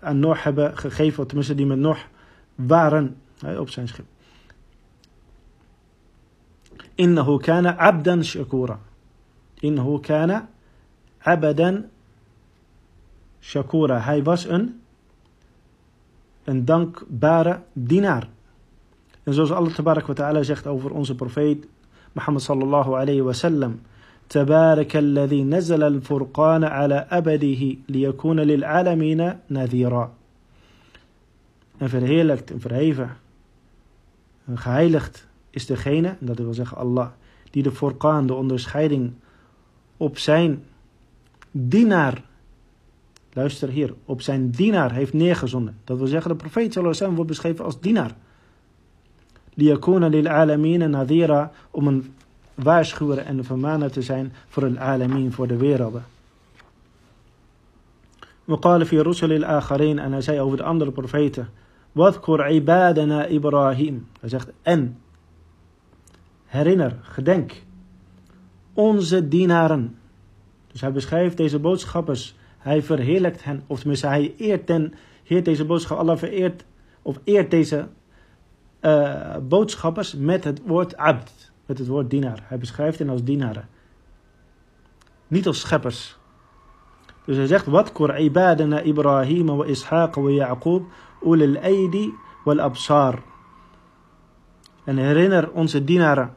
aan 0.00 0.18
Noor 0.18 0.38
hebben 0.42 0.78
gegeven, 0.78 1.26
tenminste 1.26 1.54
die 1.54 1.66
met 1.66 1.78
Noor 1.78 2.06
waren 2.54 3.16
op 3.58 3.70
zijn 3.70 3.88
schip. 3.88 4.06
إنه 7.00 7.38
كان 7.38 7.66
عبدا 7.66 8.22
شكورا. 8.22 8.80
إنه 9.64 9.98
كان 9.98 10.44
عبدا 11.26 11.88
شكورا. 13.40 13.98
هاي 13.98 14.20
باش 14.20 14.46
إن 14.50 14.70
إن 16.48 16.64
دنك 16.64 16.96
بارا 17.10 17.62
دينار. 17.76 18.28
إن 19.28 19.32
زوج 19.32 19.52
الله 19.52 19.70
تبارك 19.70 20.10
وتعالى 20.10 20.44
شيخت 20.44 20.66
أوفر 20.66 20.96
أنس 20.96 21.10
بروفيت 21.10 21.66
محمد 22.16 22.40
صلى 22.40 22.64
الله 22.64 22.96
عليه 22.96 23.22
وسلم 23.22 23.78
تبارك 24.28 24.96
الذي 24.96 25.42
نزل 25.42 25.82
الفرقان 25.82 26.64
على 26.64 27.06
أبده 27.10 27.76
ليكون 27.88 28.40
للعالمين 28.40 29.38
نذيرا. 29.50 30.12
إن 31.82 31.88
فرهيلكت 31.88 32.52
إن 32.52 32.58
فرهيفة 32.58 33.10
إن 34.48 34.58
خايلخت 34.58 35.24
is 35.53 35.65
degene, 35.65 36.15
dat 36.19 36.37
wil 36.37 36.53
zeggen 36.53 36.77
Allah, 36.77 37.07
die 37.51 37.63
de 37.63 37.71
Furqan, 37.71 38.27
de 38.27 38.33
onderscheiding 38.33 39.13
op 39.97 40.17
zijn 40.17 40.63
dienaar, 41.51 42.23
luister 43.33 43.69
hier, 43.69 43.93
op 44.05 44.21
zijn 44.21 44.49
dienaar 44.49 44.91
heeft 44.91 45.13
neergezonden. 45.13 45.77
Dat 45.83 45.97
wil 45.97 46.07
zeggen, 46.07 46.31
de 46.31 46.37
profeet 46.37 46.73
sallallahu 46.73 47.15
wordt 47.15 47.29
beschreven 47.29 47.65
als 47.65 47.79
dienaar. 47.79 48.15
Liyakuna 49.53 50.07
lil 50.07 50.27
alamin 50.27 50.89
nadira, 50.89 51.51
om 51.71 51.87
een 51.87 52.13
waarschuwer 52.55 53.17
en 53.17 53.43
vermaner 53.45 53.91
te 53.91 54.01
zijn 54.01 54.33
voor 54.47 54.63
een 54.63 54.79
alamin, 54.79 55.31
voor 55.31 55.47
de 55.47 55.57
werelden. 55.57 56.03
وقال 58.49 58.85
في 58.85 58.99
رسل 58.99 59.31
الآخرين 59.31 59.99
en 59.99 60.11
hij 60.11 60.21
zei 60.21 60.39
over 60.39 60.57
de 60.57 60.63
andere 60.63 60.91
profeten 60.91 61.49
Wadkur 61.91 62.49
ibadana 62.49 63.25
Ibrahim. 63.25 64.07
Hij 64.19 64.29
zegt 64.29 64.49
en 64.61 64.97
herinner, 66.54 66.98
gedenk 67.02 67.62
onze 68.72 69.28
dienaren. 69.28 69.98
Dus 70.66 70.80
hij 70.80 70.92
beschrijft 70.92 71.36
deze 71.36 71.58
boodschappers. 71.58 72.36
Hij 72.58 72.82
verheerlijkt 72.82 73.44
hen, 73.44 73.62
of 73.66 73.78
tenminste 73.78 74.06
hij 74.06 74.34
eert, 74.36 74.66
ten, 74.66 74.94
heert 75.22 75.44
deze 75.44 75.64
boodschap. 75.64 75.98
Allah 75.98 76.18
vereert 76.18 76.64
of 77.02 77.20
eert 77.24 77.50
deze 77.50 77.88
uh, 78.80 79.36
boodschappers 79.48 80.14
met 80.14 80.44
het 80.44 80.60
woord 80.66 80.96
abd 80.96 81.52
met 81.66 81.78
het 81.78 81.86
woord 81.86 82.10
dienaar. 82.10 82.44
Hij 82.44 82.58
beschrijft 82.58 82.98
hen 82.98 83.08
als 83.08 83.22
dienaren. 83.22 83.68
Niet 85.26 85.46
als 85.46 85.60
scheppers. 85.60 86.16
Dus 87.24 87.36
hij 87.36 87.46
zegt, 87.46 87.66
wat 87.66 87.92
kur 87.92 88.18
ibadana 88.18 88.80
Ibrahim 88.80 89.46
wa 89.46 89.66
Ishaq 89.66 90.14
wa 90.14 90.30
Yaqub 90.30 90.82
ulil 91.22 91.56
aidi 91.56 92.14
wal 92.44 92.60
absar. 92.60 93.22
En 94.84 94.96
herinner 94.96 95.50
onze 95.50 95.84
dienaren 95.84 96.34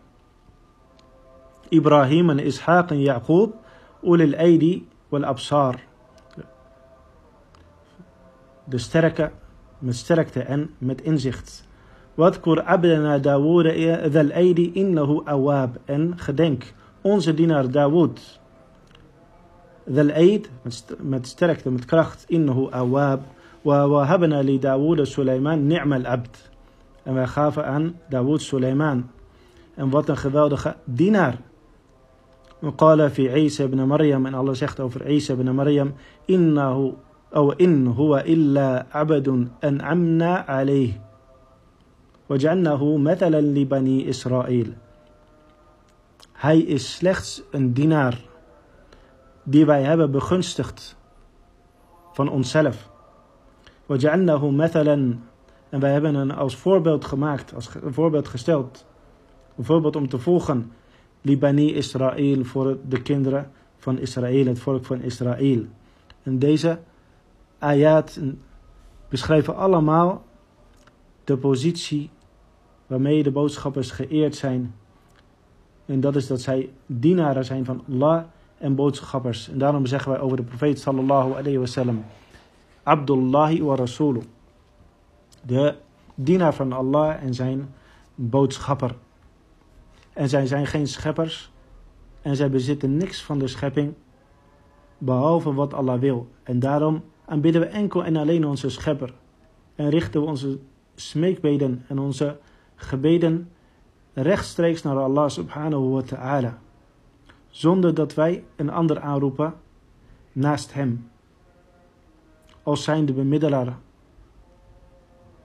En 1.69 3.01
Yaqub 3.01 3.53
ulil 4.03 4.35
aidi 4.35 4.87
wal 5.09 5.23
absar. 5.23 5.75
De 8.63 8.77
sterke 8.77 9.31
met 9.79 9.95
sterkte 9.95 10.41
en 10.41 10.69
met 10.77 11.01
inzicht. 11.01 11.65
Wadkur 12.15 12.63
abdana 12.63 13.17
Dawood 13.19 13.65
dhal 14.11 14.31
aidi 14.31 14.71
innahu 14.73 15.21
awab. 15.25 15.77
En 15.85 16.13
gedenk 16.15 16.73
onze 17.01 17.33
dienaar 17.33 17.71
Dawood. 17.71 18.39
Dhal 19.85 20.11
aid, 20.11 20.49
met 21.01 21.27
sterkte, 21.27 21.71
met 21.71 21.85
kracht. 21.85 22.25
Innahu 22.27 22.67
awab. 22.69 23.21
Wa 23.61 23.87
wahabna 23.87 24.39
li 24.39 24.59
Dawood 24.59 25.07
Suleiman 25.07 25.67
ni'mal 25.67 26.05
abd. 26.05 26.49
En 27.03 27.13
wij 27.13 27.27
gaven 27.27 27.65
aan 27.65 27.95
Dawood 28.09 28.41
Suleiman. 28.41 29.09
En 29.75 29.89
wat 29.89 30.09
een 30.09 30.17
geweldige 30.17 30.75
dienaar. 30.83 31.37
وقال 32.62 33.10
في 33.10 33.28
عيسى 33.28 33.66
بن 33.66 33.82
مريم 33.82 34.26
en 34.26 34.34
Allah 34.34 34.54
zegt 34.54 34.80
over 34.80 35.02
عيسى 35.02 35.34
بن 35.34 35.50
مريم 35.50 35.92
إنه 36.30 36.94
أو 37.36 37.52
إن 37.52 37.86
هو 37.86 38.16
إلا 38.16 38.86
عبد 38.92 39.48
أنعمنا 39.64 40.34
عليه 40.48 41.12
وَجَعَلْنَهُ 42.32 42.96
مَثَلًا 42.96 43.40
لِبَنِي 43.40 44.08
إِسْرَائِيل 44.08 44.72
Hij 46.32 46.58
is 46.58 46.94
slechts 46.94 47.42
een 47.50 47.72
dienaar 47.72 48.20
die 49.42 49.66
wij 49.66 49.82
hebben 49.82 50.10
begunstigd 50.10 50.96
van 52.12 52.28
onszelf. 52.28 52.90
وَجَعَلْنَهُ 53.86 54.50
مَثَلًا 54.50 55.18
En 55.70 55.80
wij 55.80 55.92
hebben 55.92 56.14
hem 56.14 56.30
als 56.30 56.56
voorbeeld 56.56 57.04
gemaakt, 57.04 57.54
als 57.54 57.74
een 57.82 57.94
voorbeeld 57.94 58.28
gesteld. 58.28 58.86
Een 59.56 59.64
voorbeeld 59.64 59.96
om 59.96 60.08
te 60.08 60.18
volgen. 60.18 60.72
Libani 61.27 61.73
Israël 61.73 62.43
voor 62.43 62.77
de 62.87 63.01
kinderen 63.01 63.51
van 63.77 63.99
Israël, 63.99 64.45
het 64.45 64.59
volk 64.59 64.85
van 64.85 65.01
Israël. 65.01 65.65
En 66.23 66.39
deze 66.39 66.79
ayat 67.59 68.19
beschrijven 69.09 69.55
allemaal 69.55 70.23
de 71.23 71.37
positie 71.37 72.09
waarmee 72.87 73.23
de 73.23 73.31
boodschappers 73.31 73.91
geëerd 73.91 74.35
zijn. 74.35 74.75
En 75.85 75.99
dat 75.99 76.15
is 76.15 76.27
dat 76.27 76.41
zij 76.41 76.69
dienaren 76.85 77.45
zijn 77.45 77.65
van 77.65 77.83
Allah 77.89 78.23
en 78.57 78.75
boodschappers. 78.75 79.49
En 79.49 79.57
daarom 79.57 79.85
zeggen 79.85 80.11
wij 80.11 80.19
over 80.19 80.37
de 80.37 80.43
profeet 80.43 80.79
sallallahu 80.79 81.31
alayhi 81.31 81.57
wasallam. 81.57 82.03
Abdullahi 82.83 83.63
wa 83.63 83.75
Rasulu. 83.75 84.21
De 85.41 85.75
dienaar 86.15 86.53
van 86.53 86.71
Allah 86.71 87.23
en 87.23 87.33
zijn 87.33 87.73
boodschapper. 88.15 88.95
En 90.17 90.29
zij 90.29 90.45
zijn 90.45 90.67
geen 90.67 90.87
scheppers. 90.87 91.51
En 92.21 92.35
zij 92.35 92.49
bezitten 92.49 92.97
niks 92.97 93.23
van 93.23 93.39
de 93.39 93.47
schepping. 93.47 93.93
Behalve 94.97 95.53
wat 95.53 95.73
Allah 95.73 95.99
wil. 95.99 96.27
En 96.43 96.59
daarom 96.59 97.03
aanbidden 97.25 97.61
we 97.61 97.67
enkel 97.67 98.03
en 98.05 98.15
alleen 98.15 98.45
onze 98.45 98.69
schepper. 98.69 99.13
En 99.75 99.89
richten 99.89 100.21
we 100.21 100.27
onze 100.27 100.59
smeekbeden 100.95 101.85
en 101.87 101.99
onze 101.99 102.37
gebeden 102.75 103.51
rechtstreeks 104.13 104.81
naar 104.81 104.97
Allah 104.97 105.29
subhanahu 105.29 105.89
wa 105.89 106.01
ta'ala. 106.01 106.59
Zonder 107.49 107.93
dat 107.93 108.13
wij 108.13 108.43
een 108.55 108.69
ander 108.69 108.99
aanroepen 108.99 109.53
naast 110.31 110.73
hem. 110.73 111.09
Als 112.63 112.83
zijnde 112.83 113.13
bemiddelaar. 113.13 113.77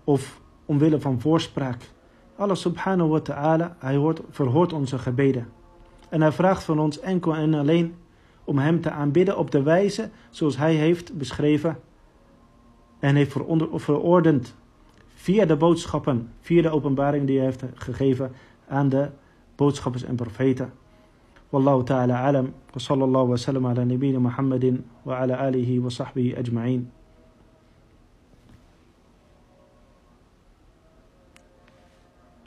Of 0.05 0.41
omwille 0.65 1.01
van 1.01 1.21
voorspraak. 1.21 1.92
Allah 2.37 2.57
subhanahu 2.57 3.09
wa 3.09 3.21
ta'ala, 3.21 3.77
hij 3.79 3.97
hoort, 3.97 4.21
verhoort 4.31 4.73
onze 4.73 4.99
gebeden. 4.99 5.49
En 6.09 6.21
hij 6.21 6.33
vraagt 6.33 6.65
van 6.65 6.79
ons 6.79 7.01
enkel 7.01 7.35
en 7.35 7.55
alleen 7.55 7.95
om 8.45 8.59
hem 8.59 8.81
te 8.81 8.91
aanbidden 8.91 9.39
op 9.39 9.51
de 9.51 9.63
wijze 9.63 10.11
zoals 10.31 10.57
hij 10.57 10.75
heeft 10.75 11.17
beschreven 11.19 11.79
en 12.99 13.15
heeft 13.15 13.37
verordend 13.75 14.55
via 15.15 15.45
de 15.45 15.57
boodschappen, 15.57 16.29
via 16.41 16.63
de 16.63 16.71
openbaring 16.71 17.27
die 17.27 17.37
hij 17.37 17.47
heeft 17.47 17.65
gegeven 17.75 18.33
aan 18.69 18.89
de 18.89 19.09
boodschappers 19.57 20.03
en 20.03 20.15
profeten. 20.15 20.73
Wallahu 21.49 21.85
ta'ala 21.85 22.27
alam 22.27 22.53
nabiyina 23.87 24.19
Muhammadin 24.19 24.85
wa 25.03 25.17
ala. 25.17 25.53